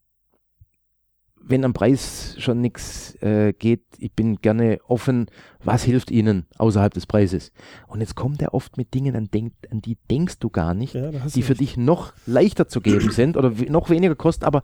wenn 1.48 1.64
am 1.64 1.72
Preis 1.72 2.35
schon 2.38 2.61
nichts 2.61 3.14
äh, 3.22 3.52
geht, 3.52 3.85
ich 3.98 4.12
bin 4.12 4.37
gerne 4.37 4.78
offen, 4.88 5.26
was 5.62 5.85
hilft 5.85 6.11
Ihnen 6.11 6.46
außerhalb 6.59 6.92
des 6.92 7.06
Preises? 7.06 7.52
Und 7.87 8.00
jetzt 8.00 8.16
kommt 8.16 8.42
er 8.42 8.52
oft 8.52 8.76
mit 8.76 8.94
Dingen, 8.94 9.14
an, 9.16 9.28
denk, 9.32 9.52
an 9.70 9.80
die 9.80 9.96
denkst 10.11 10.38
du 10.40 10.50
gar 10.50 10.74
nicht, 10.74 10.94
ja, 10.94 11.11
die 11.11 11.42
für 11.42 11.54
dich 11.54 11.76
noch 11.76 12.12
leichter 12.26 12.68
zu 12.68 12.80
geben 12.80 13.11
sind 13.11 13.37
oder 13.37 13.52
noch 13.68 13.90
weniger 13.90 14.16
kosten, 14.16 14.44
aber 14.44 14.62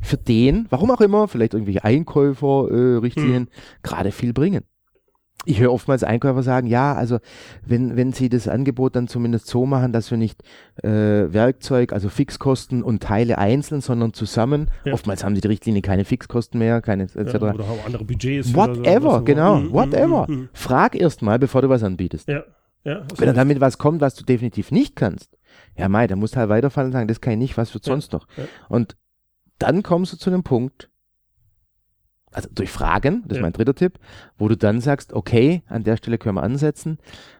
für 0.00 0.16
den, 0.16 0.66
warum 0.70 0.90
auch 0.90 1.00
immer, 1.00 1.28
vielleicht 1.28 1.54
irgendwelche 1.54 1.84
Einkäufer, 1.84 2.68
äh, 2.70 2.96
Richtlinien, 2.98 3.44
hm. 3.44 3.48
gerade 3.82 4.12
viel 4.12 4.32
bringen 4.32 4.64
ich 5.44 5.60
höre 5.60 5.72
oftmals 5.72 6.04
Einkäufer 6.04 6.42
sagen, 6.42 6.66
ja, 6.66 6.94
also 6.94 7.18
wenn, 7.64 7.96
wenn 7.96 8.12
sie 8.12 8.28
das 8.28 8.48
Angebot 8.48 8.96
dann 8.96 9.08
zumindest 9.08 9.46
so 9.46 9.66
machen, 9.66 9.92
dass 9.92 10.10
wir 10.10 10.18
nicht 10.18 10.42
äh, 10.82 10.88
Werkzeug, 11.32 11.92
also 11.92 12.08
Fixkosten 12.08 12.82
und 12.82 13.02
Teile 13.02 13.38
einzeln, 13.38 13.80
sondern 13.80 14.12
zusammen, 14.12 14.70
ja. 14.84 14.92
oftmals 14.92 15.24
haben 15.24 15.34
die, 15.34 15.40
die 15.40 15.48
Richtlinie 15.48 15.80
keine 15.80 16.04
Fixkosten 16.04 16.58
mehr, 16.58 16.82
keine 16.82 17.04
etc. 17.04 17.16
Ja, 17.16 17.54
oder 17.54 17.68
haben 17.68 17.78
andere 17.86 18.04
Budgets. 18.04 18.54
Whatever, 18.54 19.18
so, 19.18 19.24
genau, 19.24 19.56
mm, 19.60 19.72
whatever. 19.72 20.26
Mm, 20.28 20.32
mm, 20.32 20.48
Frag 20.52 20.94
erst 20.94 21.22
mal, 21.22 21.38
bevor 21.38 21.62
du 21.62 21.68
was 21.68 21.82
anbietest. 21.82 22.28
Ja. 22.28 22.44
Ja, 22.84 23.04
wenn 23.16 23.26
dann 23.26 23.36
damit 23.36 23.60
was 23.60 23.76
kommt, 23.76 24.00
was 24.00 24.14
du 24.14 24.24
definitiv 24.24 24.70
nicht 24.70 24.96
kannst, 24.96 25.36
ja 25.76 25.88
Mai, 25.88 26.06
dann 26.06 26.18
musst 26.18 26.36
du 26.36 26.38
halt 26.40 26.48
weiterfallen 26.48 26.86
und 26.86 26.92
sagen, 26.92 27.08
das 27.08 27.20
kann 27.20 27.32
ich 27.34 27.38
nicht, 27.38 27.56
was 27.56 27.74
wird 27.74 27.84
sonst 27.84 28.12
noch? 28.12 28.26
Und 28.68 28.96
dann 29.58 29.82
kommst 29.82 30.12
du 30.12 30.16
zu 30.16 30.30
einem 30.30 30.42
Punkt, 30.42 30.88
also 32.32 32.48
durch 32.52 32.70
Fragen, 32.70 33.24
das 33.26 33.38
ist 33.38 33.42
mein 33.42 33.52
dritter 33.52 33.74
Tipp, 33.74 33.98
wo 34.36 34.48
du 34.48 34.56
dann 34.56 34.80
sagst, 34.80 35.12
okay, 35.12 35.62
an 35.68 35.84
der 35.84 35.96
Stelle 35.96 36.18
können 36.18 36.36
wir 36.36 36.42
ansetzen. 36.42 36.98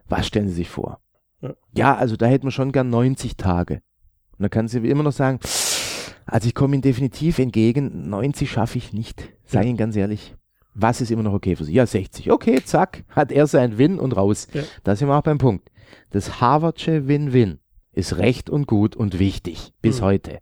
Was 0.08 0.26
stellen 0.26 0.48
Sie 0.48 0.54
sich 0.54 0.70
vor? 0.70 1.00
Ja, 1.40 1.54
ja 1.72 1.96
also 1.96 2.16
da 2.16 2.26
hätten 2.26 2.46
wir 2.46 2.50
schon 2.50 2.72
gern 2.72 2.90
90 2.90 3.36
Tage. 3.36 3.82
Und 4.38 4.42
dann 4.42 4.50
kannst 4.50 4.74
du 4.74 4.78
immer 4.78 5.02
noch 5.02 5.12
sagen, 5.12 5.40
also 6.26 6.46
ich 6.46 6.54
komme 6.54 6.74
Ihnen 6.74 6.82
definitiv 6.82 7.38
entgegen, 7.38 8.08
90 8.08 8.50
schaffe 8.50 8.78
ich 8.78 8.92
nicht. 8.92 9.28
Sag 9.44 9.64
ja. 9.64 9.70
Ihnen 9.70 9.78
ganz 9.78 9.96
ehrlich. 9.96 10.34
Was 10.74 11.00
ist 11.00 11.10
immer 11.10 11.24
noch 11.24 11.32
okay 11.32 11.56
für 11.56 11.64
Sie? 11.64 11.72
Ja, 11.72 11.86
60. 11.86 12.30
Okay, 12.30 12.62
zack, 12.64 13.04
hat 13.08 13.32
er 13.32 13.46
sein 13.46 13.78
Win 13.78 13.98
und 13.98 14.16
raus. 14.16 14.46
Ja. 14.52 14.62
Da 14.84 14.94
sind 14.94 15.08
wir 15.08 15.16
auch 15.16 15.22
beim 15.22 15.38
Punkt. 15.38 15.70
Das 16.10 16.40
Harvardsche 16.40 17.08
Win-Win 17.08 17.58
ist 17.92 18.18
recht 18.18 18.48
und 18.48 18.66
gut 18.66 18.94
und 18.94 19.18
wichtig 19.18 19.72
bis 19.82 20.00
mhm. 20.00 20.04
heute. 20.04 20.38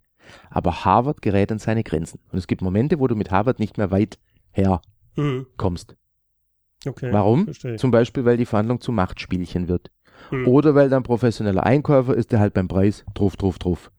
Aber 0.49 0.85
Harvard 0.85 1.21
gerät 1.21 1.51
an 1.51 1.59
seine 1.59 1.83
Grenzen. 1.83 2.19
Und 2.31 2.37
es 2.37 2.47
gibt 2.47 2.61
Momente, 2.61 2.99
wo 2.99 3.07
du 3.07 3.15
mit 3.15 3.31
Harvard 3.31 3.59
nicht 3.59 3.77
mehr 3.77 3.91
weit 3.91 4.19
herkommst. 4.57 5.91
Mhm. 5.91 6.89
Okay, 6.89 7.11
Warum? 7.11 7.45
Verstehe. 7.45 7.75
Zum 7.77 7.91
Beispiel, 7.91 8.25
weil 8.25 8.37
die 8.37 8.45
Verhandlung 8.45 8.81
zu 8.81 8.91
Machtspielchen 8.91 9.67
wird. 9.67 9.91
Mhm. 10.31 10.47
Oder 10.47 10.75
weil 10.75 10.89
dann 10.89 11.03
professioneller 11.03 11.63
Einkäufer 11.63 12.15
ist, 12.15 12.31
der 12.31 12.39
halt 12.39 12.53
beim 12.53 12.67
Preis 12.67 13.05
truff, 13.13 13.37
truff, 13.37 13.59
truff. 13.59 13.91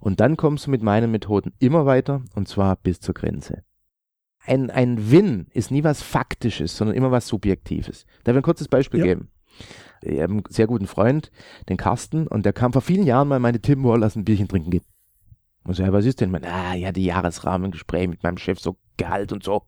Und 0.00 0.20
dann 0.20 0.36
kommst 0.36 0.66
du 0.66 0.70
mit 0.70 0.82
meinen 0.82 1.10
Methoden 1.10 1.52
immer 1.58 1.86
weiter 1.86 2.22
und 2.34 2.48
zwar 2.48 2.76
bis 2.76 3.00
zur 3.00 3.14
Grenze. 3.14 3.64
Ein, 4.46 4.70
ein 4.70 5.10
Win 5.10 5.46
ist 5.52 5.70
nie 5.70 5.84
was 5.84 6.02
Faktisches, 6.02 6.76
sondern 6.76 6.96
immer 6.96 7.10
was 7.10 7.26
Subjektives. 7.26 8.04
Da 8.22 8.32
will 8.32 8.36
ich 8.36 8.42
ein 8.42 8.44
kurzes 8.44 8.68
Beispiel 8.68 9.00
ja. 9.00 9.06
geben. 9.06 9.30
Ich 10.02 10.20
habe 10.20 10.32
einen 10.32 10.42
sehr 10.50 10.66
guten 10.66 10.86
Freund, 10.86 11.30
den 11.68 11.78
Carsten, 11.78 12.26
und 12.26 12.44
der 12.44 12.52
kam 12.52 12.72
vor 12.72 12.82
vielen 12.82 13.06
Jahren 13.06 13.28
mal 13.28 13.40
meine 13.40 13.60
Tim 13.60 13.78
Moore, 13.80 13.98
lass 13.98 14.16
ein 14.16 14.24
Bierchen 14.24 14.48
trinken 14.48 14.70
gehen. 14.70 14.84
Und 15.64 15.74
so, 15.74 15.82
ja, 15.82 15.92
was 15.92 16.04
ist 16.04 16.20
denn? 16.20 16.30
Man, 16.30 16.44
ah, 16.44 16.74
ja, 16.74 16.92
die 16.92 17.06
Jahresrahmengespräche 17.06 18.08
mit 18.08 18.22
meinem 18.22 18.36
Chef, 18.36 18.60
so 18.60 18.76
Gehalt 18.98 19.32
und 19.32 19.42
so. 19.42 19.62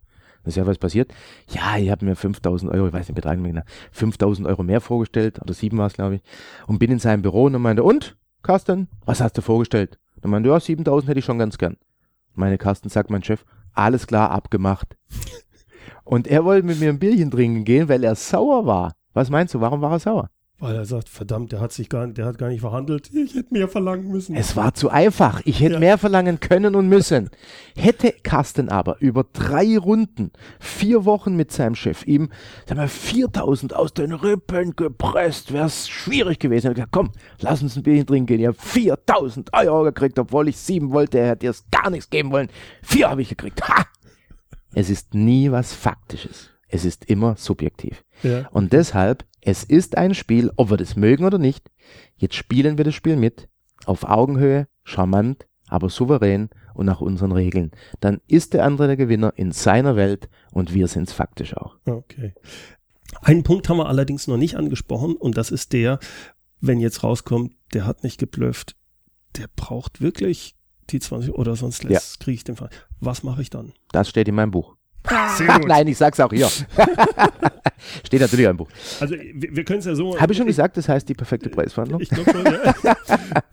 Ist 0.46 0.56
ja 0.56 0.66
was 0.66 0.78
passiert. 0.78 1.12
Ja, 1.50 1.76
ich 1.76 1.90
habe 1.90 2.04
mir 2.04 2.14
5000 2.14 2.72
Euro, 2.72 2.87
ich 2.87 2.92
weiß 2.92 3.09
nicht, 3.09 3.16
Betrag 3.16 3.38
mehr 3.38 3.52
genau, 3.52 3.64
5000 3.90 4.46
Euro 4.46 4.62
mehr 4.62 4.80
vorgestellt, 4.80 5.40
oder 5.42 5.52
sieben 5.52 5.76
war 5.78 5.88
es, 5.88 5.94
glaube 5.94 6.16
ich, 6.16 6.22
und 6.66 6.78
bin 6.78 6.90
in 6.90 7.00
seinem 7.00 7.22
Büro 7.22 7.44
und 7.44 7.61
meinte, 7.61 7.82
und, 7.82 8.16
Carsten, 8.42 8.88
was 9.04 9.20
hast 9.20 9.37
du 9.37 9.42
vorgestellt? 9.42 9.98
Und 10.22 10.30
meinte, 10.30 10.48
ja, 10.48 10.61
7000 10.61 11.11
hätte 11.11 11.18
ich 11.18 11.24
schon 11.24 11.38
ganz 11.38 11.59
gern. 11.59 11.76
Meine 12.35 12.59
Carsten 12.59 12.88
sagt 12.88 13.11
mein 13.11 13.24
Chef, 13.24 13.44
alles 13.72 14.06
klar, 14.06 14.30
abgemacht. 14.30 14.96
und 16.04 16.28
er 16.28 16.44
wollte 16.44 16.66
mit 16.66 16.78
mir 16.78 16.90
ein 16.90 16.98
Bierchen 16.98 17.30
trinken 17.30 17.64
gehen, 17.64 17.88
weil 17.88 18.04
er 18.04 18.14
sauer 18.14 18.66
war. 18.66 18.94
Was 19.14 19.30
meinst 19.30 19.54
du, 19.54 19.61
warum 19.61 19.80
war 19.80 19.92
er 19.92 19.98
sauer? 19.98 20.30
Weil 20.58 20.74
er 20.74 20.86
sagt, 20.86 21.10
verdammt, 21.10 21.52
der 21.52 21.60
hat 21.60 21.72
sich 21.72 21.90
gar, 21.90 22.06
der 22.06 22.24
hat 22.24 22.38
gar 22.38 22.48
nicht 22.48 22.62
verhandelt. 22.62 23.10
Ich 23.12 23.34
hätte 23.34 23.52
mehr 23.52 23.68
verlangen 23.68 24.08
müssen. 24.08 24.34
Es 24.34 24.56
war 24.56 24.72
zu 24.72 24.88
einfach. 24.88 25.42
Ich 25.44 25.60
hätte 25.60 25.74
ja. 25.74 25.80
mehr 25.80 25.98
verlangen 25.98 26.40
können 26.40 26.74
und 26.74 26.88
müssen. 26.88 27.28
Hätte 27.76 28.10
Carsten 28.22 28.70
aber 28.70 28.96
über 29.00 29.26
drei 29.34 29.76
Runden, 29.76 30.30
vier 30.58 31.04
Wochen 31.04 31.36
mit 31.36 31.52
seinem 31.52 31.74
Chef 31.74 32.06
ihm, 32.06 32.30
sag 32.66 32.78
mal, 32.78 32.88
4000 32.88 33.76
aus 33.76 33.92
den 33.92 34.12
Rippen 34.12 34.74
gepresst, 34.74 35.52
wäre 35.52 35.66
es 35.66 35.90
schwierig 35.90 36.38
gewesen. 36.38 36.68
Er 36.68 36.70
hat 36.70 36.76
gesagt, 36.76 36.92
komm, 36.92 37.12
lass 37.40 37.62
uns 37.62 37.76
ein 37.76 37.82
Bierchen 37.82 38.06
trinken 38.06 38.26
gehen. 38.26 38.40
Ich 38.40 38.46
habe 38.46 38.56
4000 38.58 39.52
Euro 39.52 39.84
gekriegt, 39.84 40.18
obwohl 40.18 40.48
ich 40.48 40.56
sieben 40.56 40.90
wollte. 40.90 41.18
Er 41.18 41.28
hätte 41.28 41.46
dir 41.46 41.54
gar 41.70 41.90
nichts 41.90 42.08
geben 42.08 42.30
wollen. 42.32 42.48
Vier 42.82 43.10
habe 43.10 43.20
ich 43.20 43.28
gekriegt. 43.28 43.68
Ha! 43.68 43.84
Es 44.72 44.88
ist 44.88 45.12
nie 45.12 45.50
was 45.50 45.74
Faktisches. 45.74 46.50
Es 46.68 46.84
ist 46.84 47.04
immer 47.04 47.36
subjektiv. 47.36 48.04
Ja. 48.22 48.48
Und 48.50 48.72
deshalb, 48.72 49.24
es 49.46 49.62
ist 49.62 49.96
ein 49.96 50.12
Spiel, 50.12 50.50
ob 50.56 50.70
wir 50.70 50.76
das 50.76 50.96
mögen 50.96 51.24
oder 51.24 51.38
nicht. 51.38 51.70
Jetzt 52.16 52.35
spielen 52.35 52.78
wir 52.78 52.85
das 52.85 52.96
Spiel 52.96 53.14
mit 53.14 53.48
Auf 53.85 54.02
Augenhöhe, 54.02 54.66
charmant, 54.82 55.46
aber 55.68 55.88
souverän 55.88 56.50
und 56.74 56.87
nach 56.87 57.00
unseren 57.00 57.30
Regeln. 57.30 57.70
Dann 58.00 58.20
ist 58.26 58.54
der 58.54 58.64
andere 58.64 58.88
der 58.88 58.96
Gewinner 58.96 59.32
in 59.37 59.52
seiner 59.52 59.94
Welt 59.94 60.28
und 60.52 60.74
wir 60.74 60.88
sind 60.88 61.06
es 61.09 61.14
faktisch 61.14 61.56
auch. 61.56 61.76
Okay. 61.87 62.35
Einen 63.22 63.44
Punkt 63.44 63.68
haben 63.68 63.76
wir 63.76 63.87
allerdings 63.87 64.26
noch 64.26 64.37
nicht 64.37 64.56
angesprochen 64.56 65.14
und 65.14 65.37
das 65.37 65.52
ist 65.52 65.72
der, 65.72 66.00
wenn 66.61 66.80
jetzt 66.80 67.04
rauskommt, 67.04 67.54
der 67.72 67.87
hat 67.87 68.02
nicht 68.02 68.18
geblufft, 68.18 68.74
der 69.37 69.46
braucht 69.54 70.00
wirklich 70.00 70.56
die 70.90 70.98
20 70.98 71.32
oder 71.32 71.54
sonst 71.54 71.85
ja. 71.85 72.00
kriege 72.18 72.35
ich 72.35 72.44
den 72.44 72.56
Fall. 72.56 72.70
Was 72.98 73.22
mache 73.22 73.42
ich 73.42 73.50
dann? 73.50 73.74
Das 73.92 74.09
steht 74.09 74.26
in 74.26 74.35
meinem 74.35 74.50
Buch. 74.50 74.75
Nein, 75.66 75.86
ich 75.88 75.96
sag's 75.96 76.20
auch 76.20 76.32
hier. 76.32 76.48
Steht 78.04 78.20
natürlich 78.20 78.46
im 78.46 78.56
Buch. 78.56 78.68
Also 79.00 79.14
wir, 79.14 79.56
wir 79.56 79.64
können 79.64 79.80
es 79.80 79.84
ja 79.84 79.94
so. 79.94 80.18
Habe 80.18 80.32
ich 80.32 80.38
schon 80.38 80.46
gesagt, 80.46 80.76
das 80.76 80.88
heißt 80.88 81.08
die 81.08 81.14
perfekte 81.14 81.48
Preisverhandlung? 81.48 82.00
Ich 82.00 82.08
glaube 82.08 82.30
schon, 82.30 82.44
ja. 82.44 82.74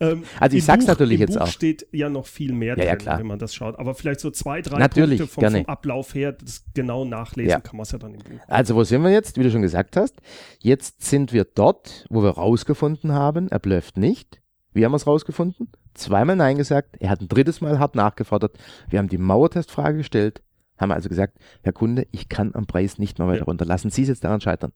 ähm, 0.00 0.24
also 0.40 0.56
ich 0.56 0.64
sag's 0.64 0.84
Buch, 0.84 0.92
natürlich 0.92 1.20
jetzt 1.20 1.34
Buch 1.34 1.42
auch. 1.42 1.46
steht 1.46 1.86
ja 1.92 2.08
noch 2.08 2.26
viel 2.26 2.52
mehr 2.52 2.76
ja, 2.78 2.96
drin, 2.96 3.18
wenn 3.18 3.26
man 3.26 3.38
das 3.38 3.54
schaut. 3.54 3.78
Aber 3.78 3.94
vielleicht 3.94 4.20
so 4.20 4.30
zwei, 4.30 4.62
drei 4.62 4.78
natürlich, 4.78 5.20
Punkte 5.20 5.34
vom, 5.34 5.50
vom, 5.50 5.66
Ablauf 5.66 6.14
her, 6.14 6.32
das 6.32 6.64
genau 6.74 7.04
nachlesen 7.04 7.50
ja. 7.50 7.60
kann 7.60 7.76
man 7.76 7.82
es 7.82 7.92
ja 7.92 7.98
dann 7.98 8.14
im 8.14 8.20
Buch. 8.20 8.40
Also 8.48 8.74
wo 8.74 8.84
sind 8.84 9.02
wir 9.02 9.10
jetzt, 9.10 9.38
wie 9.38 9.42
du 9.42 9.50
schon 9.50 9.62
gesagt 9.62 9.96
hast? 9.96 10.16
Jetzt 10.60 11.04
sind 11.04 11.32
wir 11.32 11.44
dort, 11.44 12.06
wo 12.10 12.22
wir 12.22 12.30
rausgefunden 12.30 13.12
haben, 13.12 13.48
er 13.48 13.58
blöfft 13.58 13.96
nicht. 13.96 14.40
Wie 14.72 14.84
haben 14.84 14.92
wir 14.92 14.96
es 14.96 15.06
rausgefunden? 15.06 15.68
Zweimal 15.94 16.34
Nein 16.34 16.56
gesagt, 16.56 16.96
er 16.98 17.10
hat 17.10 17.20
ein 17.20 17.28
drittes 17.28 17.60
Mal 17.60 17.78
hart 17.78 17.94
nachgefordert. 17.94 18.58
Wir 18.88 18.98
haben 18.98 19.08
die 19.08 19.18
Mauertestfrage 19.18 19.98
gestellt, 19.98 20.42
haben 20.78 20.92
also 20.92 21.08
gesagt, 21.08 21.38
Herr 21.62 21.72
Kunde, 21.72 22.06
ich 22.10 22.28
kann 22.28 22.54
am 22.54 22.66
Preis 22.66 22.98
nicht 22.98 23.18
mehr 23.18 23.28
weiter 23.28 23.44
runter. 23.44 23.64
Lassen 23.64 23.90
Sie 23.90 24.02
es 24.02 24.08
jetzt 24.08 24.24
daran 24.24 24.40
scheitern. 24.40 24.72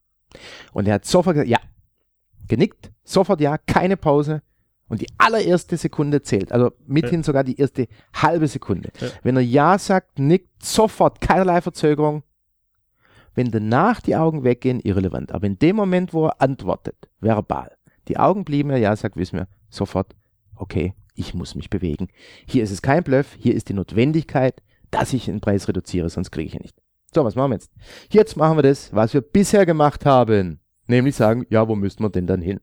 Und 0.72 0.86
er 0.86 0.94
hat 0.94 1.04
sofort 1.04 1.34
gesagt, 1.34 1.50
ja, 1.50 1.58
genickt, 2.46 2.92
sofort 3.04 3.40
ja, 3.40 3.58
keine 3.58 3.96
Pause. 3.96 4.42
Und 4.88 5.02
die 5.02 5.08
allererste 5.18 5.76
Sekunde 5.76 6.22
zählt, 6.22 6.50
also 6.50 6.72
mithin 6.86 7.20
ja. 7.20 7.24
sogar 7.24 7.44
die 7.44 7.58
erste 7.58 7.88
halbe 8.14 8.48
Sekunde. 8.48 8.90
Ja. 9.00 9.08
Wenn 9.22 9.36
er 9.36 9.42
Ja 9.42 9.78
sagt, 9.78 10.18
nickt, 10.18 10.64
sofort, 10.64 11.20
keinerlei 11.20 11.60
Verzögerung. 11.60 12.22
Wenn 13.34 13.50
danach 13.50 14.00
die 14.00 14.16
Augen 14.16 14.44
weggehen, 14.44 14.80
irrelevant. 14.80 15.32
Aber 15.32 15.46
in 15.46 15.58
dem 15.58 15.76
Moment, 15.76 16.14
wo 16.14 16.26
er 16.26 16.40
antwortet, 16.40 16.96
verbal, 17.20 17.76
die 18.08 18.16
Augen 18.16 18.44
blieben, 18.44 18.70
er 18.70 18.78
Ja 18.78 18.96
sagt, 18.96 19.16
wissen 19.16 19.38
wir 19.38 19.48
sofort, 19.68 20.16
okay, 20.56 20.94
ich 21.14 21.34
muss 21.34 21.54
mich 21.54 21.68
bewegen. 21.68 22.08
Hier 22.46 22.62
ist 22.62 22.70
es 22.70 22.80
kein 22.80 23.04
Bluff, 23.04 23.36
hier 23.38 23.54
ist 23.54 23.68
die 23.68 23.74
Notwendigkeit, 23.74 24.62
dass 24.90 25.12
ich 25.12 25.26
den 25.26 25.40
Preis 25.40 25.68
reduziere, 25.68 26.08
sonst 26.08 26.30
kriege 26.30 26.48
ich 26.48 26.54
ihn 26.54 26.62
nicht. 26.62 26.76
So, 27.14 27.24
was 27.24 27.34
machen 27.34 27.50
wir 27.50 27.56
jetzt? 27.56 27.72
Jetzt 28.10 28.36
machen 28.36 28.58
wir 28.58 28.62
das, 28.62 28.92
was 28.92 29.14
wir 29.14 29.20
bisher 29.20 29.64
gemacht 29.66 30.04
haben. 30.04 30.60
Nämlich 30.86 31.16
sagen, 31.16 31.46
ja, 31.50 31.68
wo 31.68 31.74
müssen 31.74 32.02
wir 32.02 32.10
denn 32.10 32.26
dann 32.26 32.40
hin? 32.40 32.60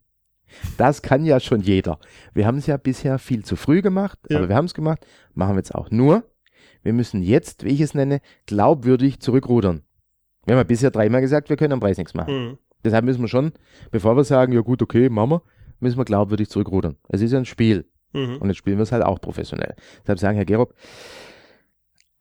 Das 0.78 1.02
kann 1.02 1.26
ja 1.26 1.40
schon 1.40 1.62
jeder. 1.62 2.00
Wir 2.34 2.46
haben 2.46 2.58
es 2.58 2.68
ja 2.68 2.78
bisher 2.78 3.18
viel 3.20 3.44
zu 3.44 3.56
früh 3.56 3.82
gemacht, 3.82 4.20
ja. 4.30 4.38
aber 4.38 4.50
wir 4.50 4.56
haben 4.56 4.66
es 4.66 4.74
gemacht, 4.74 5.06
machen 5.34 5.54
wir 5.54 5.60
jetzt 5.60 5.74
auch. 5.74 5.90
Nur, 5.92 6.24
wir 6.84 6.94
müssen 6.94 7.24
jetzt, 7.24 7.64
wie 7.64 7.70
ich 7.70 7.82
es 7.82 7.94
nenne, 7.94 8.22
glaubwürdig 8.46 9.20
zurückrudern. 9.20 9.82
Wir 10.46 10.54
haben 10.54 10.60
ja 10.60 10.64
bisher 10.64 10.92
dreimal 10.92 11.22
gesagt, 11.22 11.50
wir 11.50 11.58
können 11.58 11.74
am 11.74 11.80
Preis 11.80 11.98
nichts 11.98 12.14
machen. 12.14 12.34
Mhm. 12.34 12.58
Deshalb 12.84 13.06
müssen 13.06 13.22
wir 13.22 13.28
schon, 13.28 13.54
bevor 13.90 14.16
wir 14.16 14.24
sagen, 14.24 14.54
ja 14.54 14.62
gut, 14.62 14.82
okay, 14.84 15.10
machen 15.10 15.32
wir, 15.32 15.42
müssen 15.80 15.98
wir 15.98 16.06
glaubwürdig 16.06 16.50
zurückrudern. 16.50 16.98
Es 17.10 17.22
ist 17.22 17.32
ja 17.32 17.40
ein 17.40 17.46
Spiel. 17.46 17.90
Mhm. 18.14 18.38
Und 18.38 18.48
jetzt 18.48 18.58
spielen 18.58 18.78
wir 18.78 18.84
es 18.84 18.92
halt 18.92 19.04
auch 19.04 19.20
professionell. 19.20 19.76
Deshalb 20.04 20.20
sagen, 20.20 20.36
Herr 20.36 20.46
Gerob, 20.46 20.76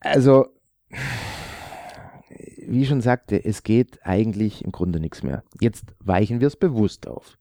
also, 0.04 0.46
wie 2.66 2.82
ich 2.82 2.88
schon 2.88 3.00
sagte, 3.00 3.44
es 3.44 3.62
geht 3.62 4.04
eigentlich 4.04 4.64
im 4.64 4.72
Grunde 4.72 5.00
nichts 5.00 5.22
mehr. 5.22 5.42
Jetzt 5.60 5.94
weichen 6.00 6.40
wir 6.40 6.48
es 6.48 6.56
bewusst 6.56 7.06
auf. 7.06 7.38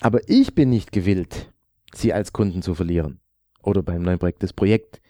Aber 0.00 0.20
ich 0.28 0.54
bin 0.54 0.70
nicht 0.70 0.92
gewillt, 0.92 1.52
Sie 1.94 2.12
als 2.12 2.32
Kunden 2.32 2.62
zu 2.62 2.74
verlieren 2.74 3.20
oder 3.62 3.82
beim 3.82 4.02
neuen 4.02 4.18
Projekt 4.18 4.42
das 4.42 4.52
Projekt 4.52 5.00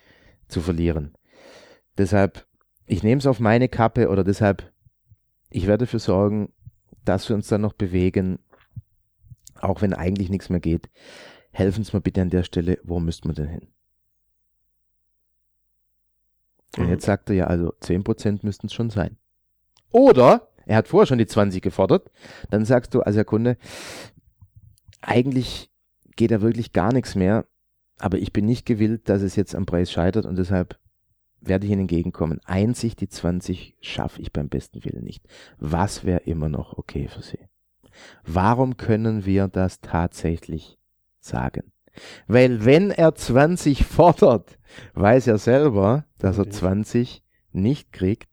zu 0.48 0.60
verlieren. 0.60 1.16
Deshalb, 1.96 2.46
ich 2.86 3.02
nehme 3.02 3.18
es 3.18 3.26
auf 3.26 3.40
meine 3.40 3.68
Kappe 3.68 4.08
oder 4.08 4.24
deshalb, 4.24 4.72
ich 5.50 5.66
werde 5.66 5.84
dafür 5.84 6.00
sorgen, 6.00 6.52
dass 7.04 7.28
wir 7.28 7.36
uns 7.36 7.48
dann 7.48 7.60
noch 7.60 7.72
bewegen, 7.72 8.38
auch 9.60 9.82
wenn 9.82 9.94
eigentlich 9.94 10.30
nichts 10.30 10.50
mehr 10.50 10.60
geht. 10.60 10.90
Helfen 11.52 11.84
Sie 11.84 11.94
mir 11.94 12.00
bitte 12.00 12.22
an 12.22 12.30
der 12.30 12.42
Stelle, 12.42 12.78
wo 12.82 12.98
müssten 13.00 13.28
wir 13.28 13.34
denn 13.34 13.48
hin? 13.48 13.68
Und 16.78 16.88
jetzt 16.88 17.04
sagt 17.04 17.30
er 17.30 17.36
ja, 17.36 17.46
also 17.46 17.74
10% 17.82 18.40
müssten 18.42 18.66
es 18.66 18.72
schon 18.72 18.90
sein. 18.90 19.16
Oder, 19.90 20.48
er 20.64 20.76
hat 20.76 20.88
vorher 20.88 21.06
schon 21.06 21.18
die 21.18 21.26
20 21.26 21.62
gefordert, 21.62 22.10
dann 22.50 22.64
sagst 22.64 22.94
du, 22.94 23.00
also 23.00 23.18
Herr 23.18 23.24
Kunde, 23.24 23.56
eigentlich 25.02 25.70
geht 26.16 26.30
da 26.30 26.40
wirklich 26.40 26.72
gar 26.72 26.92
nichts 26.92 27.14
mehr, 27.14 27.44
aber 27.98 28.18
ich 28.18 28.32
bin 28.32 28.46
nicht 28.46 28.64
gewillt, 28.64 29.08
dass 29.08 29.22
es 29.22 29.36
jetzt 29.36 29.54
am 29.54 29.66
Preis 29.66 29.90
scheitert 29.90 30.24
und 30.24 30.36
deshalb 30.36 30.78
werde 31.40 31.66
ich 31.66 31.72
Ihnen 31.72 31.82
entgegenkommen. 31.82 32.40
Einzig 32.44 32.96
die 32.96 33.08
20 33.08 33.76
schaffe 33.80 34.22
ich 34.22 34.32
beim 34.32 34.48
besten 34.48 34.84
Willen 34.84 35.04
nicht. 35.04 35.24
Was 35.58 36.04
wäre 36.04 36.20
immer 36.20 36.48
noch 36.48 36.78
okay 36.78 37.08
für 37.08 37.22
Sie? 37.22 37.38
Warum 38.24 38.76
können 38.76 39.26
wir 39.26 39.48
das 39.48 39.80
tatsächlich 39.80 40.78
sagen? 41.20 41.72
Weil 42.26 42.64
wenn 42.64 42.90
er 42.90 43.14
20 43.14 43.84
fordert, 43.86 44.58
weiß 44.94 45.26
er 45.26 45.38
selber, 45.38 46.04
dass 46.18 46.38
er 46.38 46.50
20 46.50 47.22
nicht 47.52 47.92
kriegt. 47.92 48.28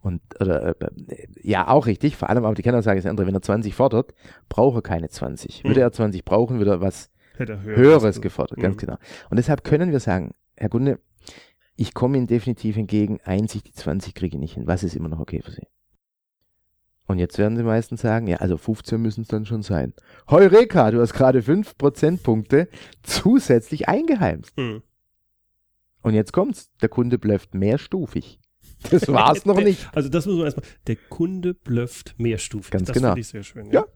Und, 0.00 0.22
oder, 0.40 0.80
äh, 0.80 0.88
ja, 1.42 1.66
auch 1.66 1.86
richtig, 1.86 2.16
vor 2.16 2.30
allem, 2.30 2.44
aber 2.44 2.54
die 2.54 2.62
Kennersage 2.62 2.98
ist 2.98 3.06
andere, 3.06 3.26
wenn 3.26 3.34
er 3.34 3.42
20 3.42 3.74
fordert, 3.74 4.14
braucht 4.48 4.76
er 4.76 4.82
keine 4.82 5.08
20. 5.08 5.64
Würde 5.64 5.80
er 5.80 5.90
20 5.90 6.24
brauchen, 6.24 6.58
würde 6.58 6.72
er 6.72 6.80
was 6.80 7.10
er 7.38 7.62
Höheres 7.62 8.20
gefordert, 8.20 8.58
ganz 8.58 8.76
mhm. 8.76 8.80
genau. 8.80 8.96
Und 9.30 9.36
deshalb 9.36 9.64
können 9.64 9.90
wir 9.90 10.00
sagen, 10.00 10.32
Herr 10.56 10.68
Gunde, 10.68 11.00
ich 11.76 11.92
komme 11.92 12.16
Ihnen 12.16 12.26
definitiv 12.26 12.76
entgegen, 12.76 13.20
einzig 13.24 13.64
die 13.64 13.72
20 13.72 14.14
kriege 14.14 14.36
ich 14.36 14.40
nicht 14.40 14.54
hin. 14.54 14.66
Was 14.66 14.82
ist 14.82 14.96
immer 14.96 15.08
noch 15.08 15.20
okay 15.20 15.42
für 15.42 15.50
Sie? 15.50 15.66
Und 17.06 17.18
jetzt 17.18 17.38
werden 17.38 17.56
sie 17.56 17.62
meistens 17.62 18.00
sagen, 18.00 18.26
ja, 18.26 18.38
also 18.38 18.56
15 18.56 19.00
müssen 19.00 19.22
es 19.22 19.28
dann 19.28 19.46
schon 19.46 19.62
sein. 19.62 19.94
Heureka, 20.28 20.90
du 20.90 21.00
hast 21.00 21.12
gerade 21.12 21.40
5 21.40 21.78
Prozentpunkte 21.78 22.68
zusätzlich 23.02 23.88
eingeheimst. 23.88 24.56
Hm. 24.56 24.82
Und 26.02 26.14
jetzt 26.14 26.32
kommt's, 26.32 26.70
der 26.82 26.88
Kunde 26.88 27.18
blöfft 27.18 27.54
mehrstufig. 27.54 28.40
Das 28.90 29.08
war's 29.08 29.44
noch 29.44 29.56
nicht. 29.62 29.88
Also 29.94 30.08
das 30.08 30.26
muss 30.26 30.36
man 30.36 30.44
erstmal, 30.46 30.66
der 30.86 30.96
Kunde 30.96 31.54
blöfft 31.54 32.14
mehrstufig. 32.18 32.70
Ganz 32.70 32.88
das 32.88 32.94
genau. 32.94 33.14
Ich 33.16 33.28
sehr 33.28 33.42
schön. 33.44 33.66
Ja. 33.66 33.80
ja. 33.80 33.86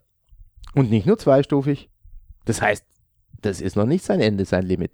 Und 0.75 0.91
nicht 0.91 1.07
nur 1.07 1.19
zweistufig. 1.19 1.91
Das 2.45 2.63
heißt, 2.63 2.85
das 3.43 3.61
ist 3.61 3.77
noch 3.77 3.87
nicht 3.87 4.05
sein 4.05 4.21
Ende, 4.21 4.45
sein 4.45 4.65
Limit. 4.65 4.93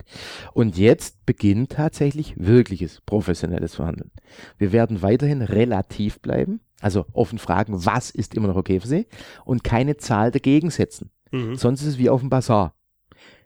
Und 0.53 0.77
jetzt 0.77 1.25
beginnt 1.27 1.73
tatsächlich 1.73 2.35
wirkliches 2.37 3.01
professionelles 3.07 3.75
Verhandeln. 3.75 4.11
Wir 4.59 4.73
werden 4.73 5.03
weiterhin 5.03 5.43
relativ 5.43 6.21
bleiben, 6.21 6.61
also 6.81 7.07
offen 7.13 7.39
fragen, 7.39 7.85
was 7.85 8.11
ist 8.11 8.35
immer 8.35 8.49
noch 8.49 8.57
okay 8.57 8.81
für 8.81 8.89
Sie 8.89 9.07
und 9.45 9.65
keine 9.65 9.97
Zahl 9.97 10.31
dagegen 10.31 10.71
setzen. 10.71 11.11
Mhm. 11.31 11.57
Sonst 11.57 11.83
ist 11.83 11.89
es 11.89 11.99
wie 11.99 12.11
auf 12.11 12.21
dem 12.21 12.31
Bazar. 12.31 12.75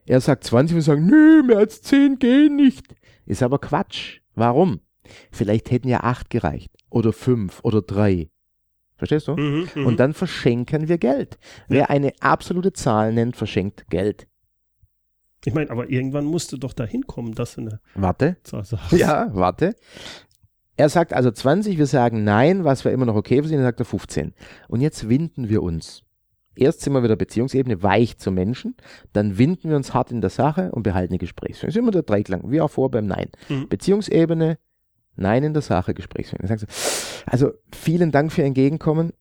Er 0.07 0.21
sagt 0.21 0.45
20 0.45 0.77
und 0.77 0.83
sagen, 0.83 1.07
nö, 1.07 1.43
mehr 1.43 1.59
als 1.59 1.83
10 1.83 2.19
gehen 2.19 2.57
nicht. 2.57 2.95
Ist 3.27 3.43
aber 3.43 3.59
Quatsch. 3.59 4.21
Warum? 4.35 4.81
Vielleicht 5.31 5.71
hätten 5.71 5.89
ja 5.89 6.01
8 6.01 6.31
gereicht 6.31 6.73
oder 6.89 7.13
5 7.13 7.61
oder 7.63 7.83
3. 7.83 8.29
Verstehst 8.97 9.29
du? 9.29 9.37
Mhm, 9.37 9.69
mhm, 9.75 9.87
und 9.87 9.99
dann 9.99 10.13
verschenken 10.13 10.89
wir 10.89 10.99
Geld. 10.99 11.39
Wer 11.69 11.89
eine 11.89 12.13
absolute 12.21 12.75
Zahl 12.75 13.15
nennt, 13.15 13.35
verschenkt 13.35 13.89
Geld. 13.89 14.27
Ich 15.45 15.55
meine, 15.55 15.71
aber 15.71 15.89
irgendwann 15.89 16.27
musste 16.27 16.59
doch 16.59 16.73
dahin 16.73 17.07
kommen, 17.07 17.35
dass 17.35 17.55
du 17.55 17.63
eine 17.63 17.81
Warte. 17.95 18.37
Ja, 18.91 19.31
warte. 19.33 19.75
Er 20.77 20.89
sagt 20.89 21.13
also 21.13 21.31
20, 21.31 21.79
wir 21.79 21.87
sagen 21.87 22.25
nein, 22.25 22.65
was 22.65 22.85
wäre 22.85 22.95
immer 22.95 23.07
noch 23.07 23.15
okay 23.15 23.43
für 23.43 23.49
sie, 23.49 23.55
dann 23.55 23.65
sagt 23.65 23.81
er 23.81 23.87
15. 23.87 24.35
Und 24.69 24.81
jetzt 24.81 25.09
winden 25.09 25.49
wir 25.49 25.63
uns. 25.63 26.03
Erst 26.57 26.81
sind 26.81 26.93
wir 26.93 27.03
wieder 27.03 27.17
Beziehungsebene 27.17 27.83
weich 27.83 28.19
zum 28.19 28.35
Menschen, 28.35 28.77
dann 29.13 29.39
winden 29.39 29.71
wir 29.71 29.77
uns 29.77 29.95
hart 29.95 30.11
in 30.11 30.21
der 30.21 30.31
Sache 30.31 30.73
und 30.73 30.83
behalten 30.83 31.13
die 31.13 31.19
Gesprächsführung. 31.19 31.69
Das 31.69 31.77
ist 31.77 31.81
immer 31.81 31.91
der 31.91 32.03
Dreiklang, 32.03 32.51
wie 32.51 32.61
auch 32.61 32.71
vor 32.71 32.91
beim 32.91 33.07
Nein. 33.07 33.29
Mhm. 33.49 33.69
Beziehungsebene, 33.69 34.59
Nein 35.17 35.45
in 35.45 35.53
der 35.53 35.63
Sache, 35.63 35.95
Gesprächsführung. 35.95 36.47
Dann 36.47 36.59
sagst 36.59 36.65
du, 36.65 37.31
also 37.31 37.53
vielen 37.73 38.11
Dank 38.11 38.33
für 38.33 38.43
Ihr 38.43 38.47
Entgegenkommen. 38.47 39.13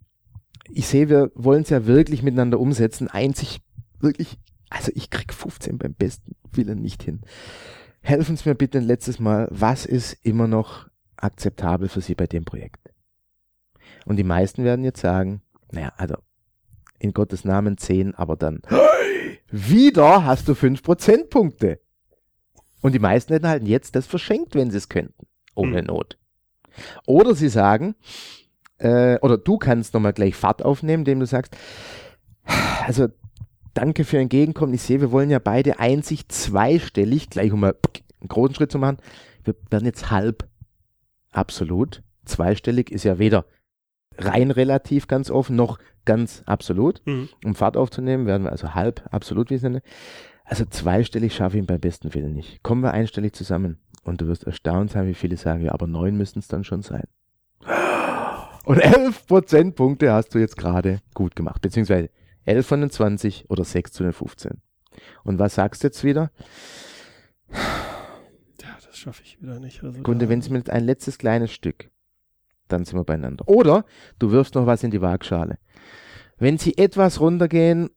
Ich 0.71 0.87
sehe, 0.87 1.09
wir 1.09 1.31
wollen 1.35 1.63
es 1.63 1.69
ja 1.69 1.85
wirklich 1.85 2.23
miteinander 2.23 2.59
umsetzen. 2.59 3.07
Einzig, 3.07 3.59
wirklich, 3.99 4.37
also 4.69 4.91
ich 4.95 5.09
krieg 5.09 5.33
15 5.33 5.77
beim 5.77 5.93
besten 5.93 6.35
Willen 6.51 6.81
nicht 6.81 7.03
hin. 7.03 7.21
Helfen 8.01 8.37
Sie 8.37 8.47
mir 8.47 8.55
bitte 8.55 8.77
ein 8.77 8.85
letztes 8.85 9.19
Mal, 9.19 9.47
was 9.51 9.85
ist 9.85 10.13
immer 10.23 10.47
noch 10.47 10.87
akzeptabel 11.17 11.89
für 11.89 12.01
Sie 12.01 12.15
bei 12.15 12.27
dem 12.27 12.45
Projekt? 12.45 12.93
Und 14.05 14.15
die 14.15 14.23
meisten 14.23 14.63
werden 14.63 14.85
jetzt 14.85 15.01
sagen, 15.01 15.41
naja, 15.71 15.91
also 15.97 16.15
in 16.99 17.13
Gottes 17.13 17.45
Namen 17.45 17.77
10, 17.77 18.15
aber 18.15 18.35
dann 18.35 18.61
wieder 19.51 20.25
hast 20.25 20.47
du 20.47 20.55
5 20.55 20.83
Prozentpunkte. 20.83 21.79
Und 22.81 22.93
die 22.93 22.99
meisten 22.99 23.33
hätten 23.33 23.47
halt 23.47 23.67
jetzt 23.67 23.95
das 23.95 24.07
verschenkt, 24.07 24.55
wenn 24.55 24.71
sie 24.71 24.77
es 24.77 24.89
könnten, 24.89 25.27
ohne 25.55 25.79
hm. 25.79 25.85
Not. 25.87 26.17
Oder 27.05 27.35
sie 27.35 27.49
sagen, 27.49 27.95
äh, 28.77 29.17
oder 29.19 29.37
du 29.37 29.57
kannst 29.57 29.93
nochmal 29.93 30.13
gleich 30.13 30.35
Fahrt 30.35 30.63
aufnehmen, 30.63 31.01
indem 31.01 31.19
du 31.19 31.25
sagst, 31.25 31.57
also 32.85 33.07
danke 33.73 34.03
für 34.05 34.17
Entgegenkommen. 34.17 34.73
Ich 34.73 34.81
sehe, 34.81 35.01
wir 35.01 35.11
wollen 35.11 35.29
ja 35.29 35.39
beide 35.39 35.79
einzig 35.79 36.29
zweistellig, 36.29 37.29
gleich 37.29 37.51
um 37.51 37.61
mal 37.61 37.75
einen 38.19 38.27
großen 38.27 38.55
Schritt 38.55 38.71
zu 38.71 38.79
machen. 38.79 38.97
Wir 39.43 39.55
werden 39.69 39.85
jetzt 39.85 40.11
halb 40.11 40.47
absolut. 41.31 42.03
Zweistellig 42.25 42.91
ist 42.91 43.03
ja 43.03 43.19
weder 43.19 43.45
rein 44.17 44.51
relativ 44.51 45.07
ganz 45.07 45.31
offen 45.31 45.55
noch 45.55 45.79
ganz 46.05 46.43
absolut. 46.45 47.01
Mhm. 47.05 47.29
Um 47.45 47.55
Fahrt 47.55 47.77
aufzunehmen, 47.77 48.25
werden 48.25 48.43
wir 48.43 48.51
also 48.51 48.73
halb 48.73 49.07
absolut, 49.11 49.49
wie 49.49 49.55
es 49.55 49.61
nenne. 49.61 49.81
Also 50.43 50.65
zweistellig 50.65 51.35
schaffe 51.35 51.57
ich 51.57 51.63
ihn 51.63 51.67
beim 51.67 51.79
besten 51.79 52.13
Willen 52.13 52.33
nicht. 52.33 52.63
Kommen 52.63 52.81
wir 52.81 52.91
einstellig 52.91 53.33
zusammen. 53.33 53.77
Und 54.03 54.21
du 54.21 54.27
wirst 54.27 54.45
erstaunt 54.45 54.91
sein, 54.91 55.07
wie 55.07 55.13
viele 55.13 55.37
sagen, 55.37 55.63
ja, 55.63 55.73
aber 55.73 55.85
neun 55.85 56.17
müssten 56.17 56.39
es 56.39 56.47
dann 56.47 56.63
schon 56.63 56.81
sein. 56.81 57.03
Und 58.65 58.79
elf 58.79 59.27
Prozentpunkte 59.27 60.11
hast 60.11 60.33
du 60.33 60.39
jetzt 60.39 60.57
gerade 60.57 60.99
gut 61.13 61.35
gemacht. 61.35 61.61
Beziehungsweise 61.61 62.09
elf 62.45 62.67
von 62.67 62.81
den 62.81 62.89
20 62.89 63.49
oder 63.49 63.63
sechs 63.63 63.91
zu 63.91 64.03
den 64.03 64.13
15. 64.13 64.61
Und 65.23 65.39
was 65.39 65.55
sagst 65.55 65.83
du 65.83 65.87
jetzt 65.87 66.03
wieder? 66.03 66.31
Ja, 67.51 68.77
das 68.85 68.97
schaffe 68.97 69.23
ich 69.23 69.41
wieder 69.41 69.59
nicht. 69.59 69.83
Also 69.83 70.01
Kunde, 70.01 70.29
wenn 70.29 70.39
es 70.39 70.49
mit 70.49 70.69
ein 70.69 70.85
letztes 70.85 71.17
kleines 71.17 71.51
Stück, 71.51 71.89
dann 72.67 72.85
sind 72.85 72.97
wir 72.97 73.03
beieinander. 73.03 73.47
Oder 73.47 73.85
du 74.19 74.31
wirfst 74.31 74.55
noch 74.55 74.65
was 74.65 74.83
in 74.83 74.91
die 74.91 75.01
Waagschale. 75.01 75.57
Wenn 76.37 76.57
sie 76.57 76.77
etwas 76.77 77.19
runtergehen, 77.19 77.89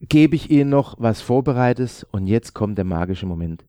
gebe 0.00 0.36
ich 0.36 0.50
ihnen 0.50 0.70
noch 0.70 0.96
was 0.98 1.20
Vorbereites 1.20 2.04
und 2.04 2.26
jetzt 2.26 2.54
kommt 2.54 2.78
der 2.78 2.84
magische 2.84 3.26
Moment. 3.26 3.64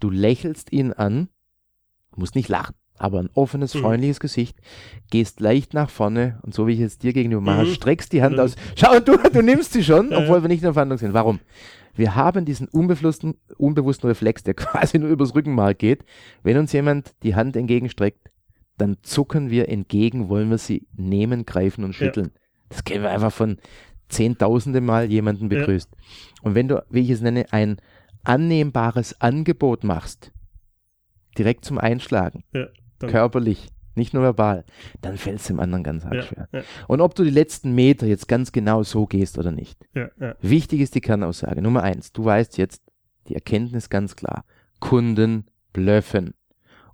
Du 0.00 0.10
lächelst 0.10 0.72
ihn 0.72 0.92
an, 0.92 1.28
musst 2.14 2.34
nicht 2.34 2.48
lachen, 2.48 2.74
aber 3.00 3.20
ein 3.20 3.30
offenes, 3.34 3.74
mhm. 3.74 3.80
freundliches 3.80 4.20
Gesicht, 4.20 4.58
gehst 5.10 5.40
leicht 5.40 5.74
nach 5.74 5.90
vorne 5.90 6.38
und 6.42 6.54
so 6.54 6.66
wie 6.66 6.72
ich 6.72 6.78
jetzt 6.78 7.02
dir 7.02 7.12
gegenüber 7.12 7.40
mache, 7.40 7.64
mhm. 7.64 7.72
streckst 7.72 8.12
die 8.12 8.22
Hand 8.22 8.36
mhm. 8.36 8.42
aus. 8.42 8.56
Schau, 8.76 9.00
du, 9.00 9.16
du 9.16 9.42
nimmst 9.42 9.72
sie 9.72 9.84
schon, 9.84 10.12
obwohl 10.14 10.42
wir 10.42 10.48
nicht 10.48 10.60
in 10.60 10.66
der 10.66 10.74
Verhandlung 10.74 10.98
sind. 10.98 11.14
Warum? 11.14 11.40
Wir 11.94 12.14
haben 12.14 12.44
diesen 12.44 12.68
unbewussten, 12.68 13.34
unbewussten 13.56 14.08
Reflex, 14.08 14.44
der 14.44 14.54
quasi 14.54 14.98
nur 14.98 15.10
übers 15.10 15.34
Rückenmark 15.34 15.78
geht. 15.78 16.04
Wenn 16.42 16.56
uns 16.56 16.72
jemand 16.72 17.14
die 17.22 17.34
Hand 17.34 17.56
entgegenstreckt, 17.56 18.30
dann 18.76 18.98
zucken 19.02 19.50
wir 19.50 19.68
entgegen, 19.68 20.28
wollen 20.28 20.50
wir 20.50 20.58
sie 20.58 20.86
nehmen, 20.96 21.44
greifen 21.44 21.84
und 21.84 21.94
schütteln. 21.94 22.30
Ja. 22.32 22.40
Das 22.68 22.84
kennen 22.84 23.02
wir 23.02 23.10
einfach 23.10 23.32
von 23.32 23.58
zehntausende 24.08 24.80
Mal 24.80 25.10
jemanden 25.10 25.48
begrüßt. 25.48 25.90
Ja. 25.90 25.98
Und 26.42 26.54
wenn 26.54 26.68
du, 26.68 26.84
wie 26.88 27.00
ich 27.00 27.10
es 27.10 27.20
nenne, 27.20 27.46
ein 27.52 27.78
annehmbares 28.24 29.20
Angebot 29.20 29.84
machst, 29.84 30.32
direkt 31.36 31.64
zum 31.64 31.78
Einschlagen, 31.78 32.44
ja, 32.52 32.66
körperlich, 33.00 33.68
nicht 33.94 34.14
nur 34.14 34.22
verbal, 34.22 34.64
dann 35.00 35.16
fällt 35.16 35.40
es 35.40 35.46
dem 35.46 35.60
anderen 35.60 35.84
ganz 35.84 36.04
arg 36.04 36.14
ja, 36.14 36.22
schwer. 36.22 36.48
Ja. 36.52 36.62
Und 36.86 37.00
ob 37.00 37.14
du 37.14 37.24
die 37.24 37.30
letzten 37.30 37.74
Meter 37.74 38.06
jetzt 38.06 38.28
ganz 38.28 38.52
genau 38.52 38.82
so 38.82 39.06
gehst 39.06 39.38
oder 39.38 39.50
nicht. 39.50 39.78
Wichtig 40.40 40.80
ist 40.80 40.94
die 40.94 41.00
Kernaussage. 41.00 41.60
Nummer 41.60 41.82
eins, 41.82 42.12
du 42.12 42.24
weißt 42.24 42.58
jetzt 42.58 42.82
die 43.28 43.34
Erkenntnis 43.34 43.90
ganz 43.90 44.16
klar. 44.16 44.44
Kunden 44.80 45.46
blöffen. 45.72 46.34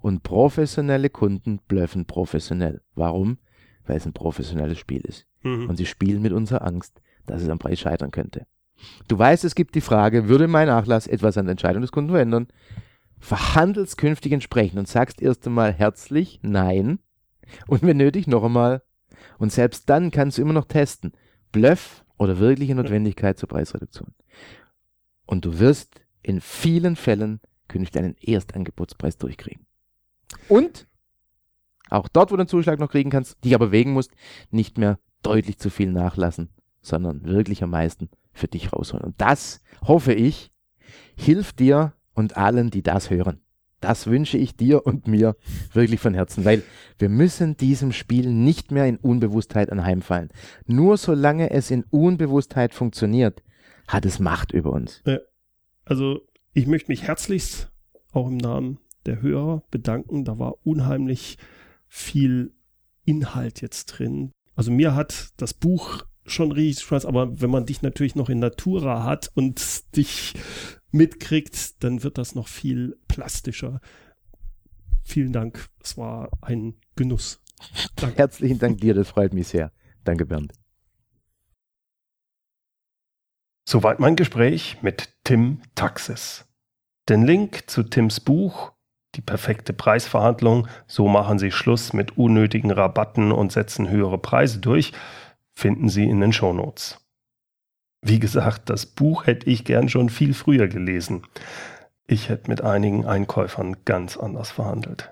Und 0.00 0.22
professionelle 0.22 1.08
Kunden 1.08 1.60
blöffen 1.66 2.04
professionell. 2.04 2.82
Warum? 2.94 3.38
Weil 3.86 3.96
es 3.96 4.06
ein 4.06 4.12
professionelles 4.12 4.78
Spiel 4.78 5.00
ist. 5.02 5.26
Mhm. 5.42 5.68
Und 5.68 5.76
sie 5.76 5.86
spielen 5.86 6.20
mit 6.20 6.32
unserer 6.32 6.66
Angst, 6.66 7.00
dass 7.26 7.42
es 7.42 7.48
am 7.48 7.58
Preis 7.58 7.80
scheitern 7.80 8.10
könnte. 8.10 8.46
Du 9.08 9.18
weißt, 9.18 9.44
es 9.44 9.54
gibt 9.54 9.74
die 9.76 9.80
Frage, 9.80 10.28
würde 10.28 10.48
mein 10.48 10.66
Nachlass 10.66 11.06
etwas 11.06 11.38
an 11.38 11.46
der 11.46 11.52
Entscheidung 11.52 11.80
des 11.80 11.92
Kunden 11.92 12.10
verändern? 12.10 12.48
Verhandelst 13.24 13.96
künftig 13.96 14.32
entsprechend 14.32 14.78
und 14.78 14.86
sagst 14.86 15.22
erst 15.22 15.46
einmal 15.46 15.72
herzlich 15.72 16.40
Nein 16.42 16.98
und 17.66 17.80
wenn 17.80 17.96
nötig 17.96 18.26
noch 18.26 18.44
einmal. 18.44 18.82
Und 19.38 19.50
selbst 19.50 19.88
dann 19.88 20.10
kannst 20.10 20.36
du 20.36 20.42
immer 20.42 20.52
noch 20.52 20.66
testen, 20.66 21.12
Bluff 21.50 22.04
oder 22.18 22.38
wirkliche 22.38 22.74
Notwendigkeit 22.74 23.38
zur 23.38 23.48
Preisreduktion. 23.48 24.14
Und 25.24 25.46
du 25.46 25.58
wirst 25.58 26.02
in 26.22 26.42
vielen 26.42 26.96
Fällen 26.96 27.40
künftig 27.66 28.02
einen 28.02 28.16
Erstangebotspreis 28.20 29.16
durchkriegen. 29.16 29.64
Und 30.50 30.86
auch 31.88 32.08
dort, 32.08 32.30
wo 32.30 32.36
du 32.36 32.42
einen 32.42 32.48
Zuschlag 32.48 32.78
noch 32.78 32.90
kriegen 32.90 33.08
kannst, 33.08 33.42
dich 33.42 33.54
aber 33.54 33.72
wegen 33.72 33.94
musst, 33.94 34.10
nicht 34.50 34.76
mehr 34.76 34.98
deutlich 35.22 35.58
zu 35.58 35.70
viel 35.70 35.90
nachlassen, 35.90 36.50
sondern 36.82 37.24
wirklich 37.24 37.62
am 37.62 37.70
meisten 37.70 38.10
für 38.32 38.48
dich 38.48 38.70
rausholen. 38.74 39.06
Und 39.06 39.18
das, 39.18 39.62
hoffe 39.80 40.12
ich, 40.12 40.52
hilft 41.16 41.60
dir 41.60 41.94
und 42.14 42.36
allen, 42.36 42.70
die 42.70 42.82
das 42.82 43.10
hören. 43.10 43.40
Das 43.80 44.06
wünsche 44.06 44.38
ich 44.38 44.56
dir 44.56 44.86
und 44.86 45.08
mir 45.08 45.36
wirklich 45.74 46.00
von 46.00 46.14
Herzen, 46.14 46.46
weil 46.46 46.62
wir 46.98 47.10
müssen 47.10 47.56
diesem 47.58 47.92
Spiel 47.92 48.32
nicht 48.32 48.70
mehr 48.70 48.86
in 48.86 48.96
Unbewusstheit 48.96 49.70
anheimfallen. 49.70 50.30
Nur 50.66 50.96
solange 50.96 51.50
es 51.50 51.70
in 51.70 51.84
Unbewusstheit 51.90 52.72
funktioniert, 52.72 53.42
hat 53.86 54.06
es 54.06 54.18
Macht 54.20 54.52
über 54.52 54.72
uns. 54.72 55.02
Also 55.84 56.22
ich 56.54 56.66
möchte 56.66 56.90
mich 56.90 57.02
herzlichst 57.02 57.70
auch 58.12 58.28
im 58.28 58.38
Namen 58.38 58.78
der 59.04 59.20
Hörer 59.20 59.64
bedanken. 59.70 60.24
Da 60.24 60.38
war 60.38 60.54
unheimlich 60.64 61.36
viel 61.86 62.54
Inhalt 63.04 63.60
jetzt 63.60 63.86
drin. 63.86 64.32
Also 64.56 64.70
mir 64.70 64.94
hat 64.94 65.28
das 65.36 65.52
Buch 65.52 66.04
schon 66.24 66.52
richtig 66.52 66.86
Spaß, 66.86 67.04
aber 67.04 67.42
wenn 67.42 67.50
man 67.50 67.66
dich 67.66 67.82
natürlich 67.82 68.14
noch 68.14 68.30
in 68.30 68.38
Natura 68.38 69.04
hat 69.04 69.30
und 69.34 69.94
dich 69.94 70.32
mitkriegt, 70.94 71.82
dann 71.84 72.02
wird 72.02 72.16
das 72.16 72.34
noch 72.34 72.48
viel 72.48 72.96
plastischer. 73.08 73.80
Vielen 75.02 75.32
Dank. 75.32 75.68
Es 75.82 75.98
war 75.98 76.30
ein 76.40 76.74
Genuss. 76.96 77.42
Danke. 77.96 78.16
Herzlichen 78.16 78.58
Dank 78.58 78.80
dir, 78.80 78.94
das 78.94 79.08
freut 79.08 79.34
mich 79.34 79.48
sehr. 79.48 79.72
Danke, 80.04 80.24
Bernd. 80.24 80.52
Soweit 83.66 83.98
mein 83.98 84.16
Gespräch 84.16 84.78
mit 84.82 85.14
Tim 85.24 85.62
Taxis. 85.74 86.46
Den 87.08 87.24
Link 87.24 87.64
zu 87.68 87.82
Tims 87.82 88.20
Buch 88.20 88.72
Die 89.14 89.22
perfekte 89.22 89.72
Preisverhandlung, 89.72 90.66
so 90.86 91.08
machen 91.08 91.38
Sie 91.38 91.50
Schluss 91.50 91.92
mit 91.92 92.18
unnötigen 92.18 92.70
Rabatten 92.70 93.30
und 93.30 93.52
setzen 93.52 93.88
höhere 93.88 94.18
Preise 94.18 94.58
durch, 94.58 94.92
finden 95.52 95.88
Sie 95.88 96.04
in 96.04 96.20
den 96.20 96.32
Shownotes. 96.32 97.03
Wie 98.06 98.18
gesagt, 98.18 98.68
das 98.68 98.84
Buch 98.84 99.26
hätte 99.26 99.48
ich 99.48 99.64
gern 99.64 99.88
schon 99.88 100.10
viel 100.10 100.34
früher 100.34 100.68
gelesen. 100.68 101.22
Ich 102.06 102.28
hätte 102.28 102.50
mit 102.50 102.60
einigen 102.60 103.06
Einkäufern 103.06 103.82
ganz 103.86 104.18
anders 104.18 104.50
verhandelt. 104.50 105.10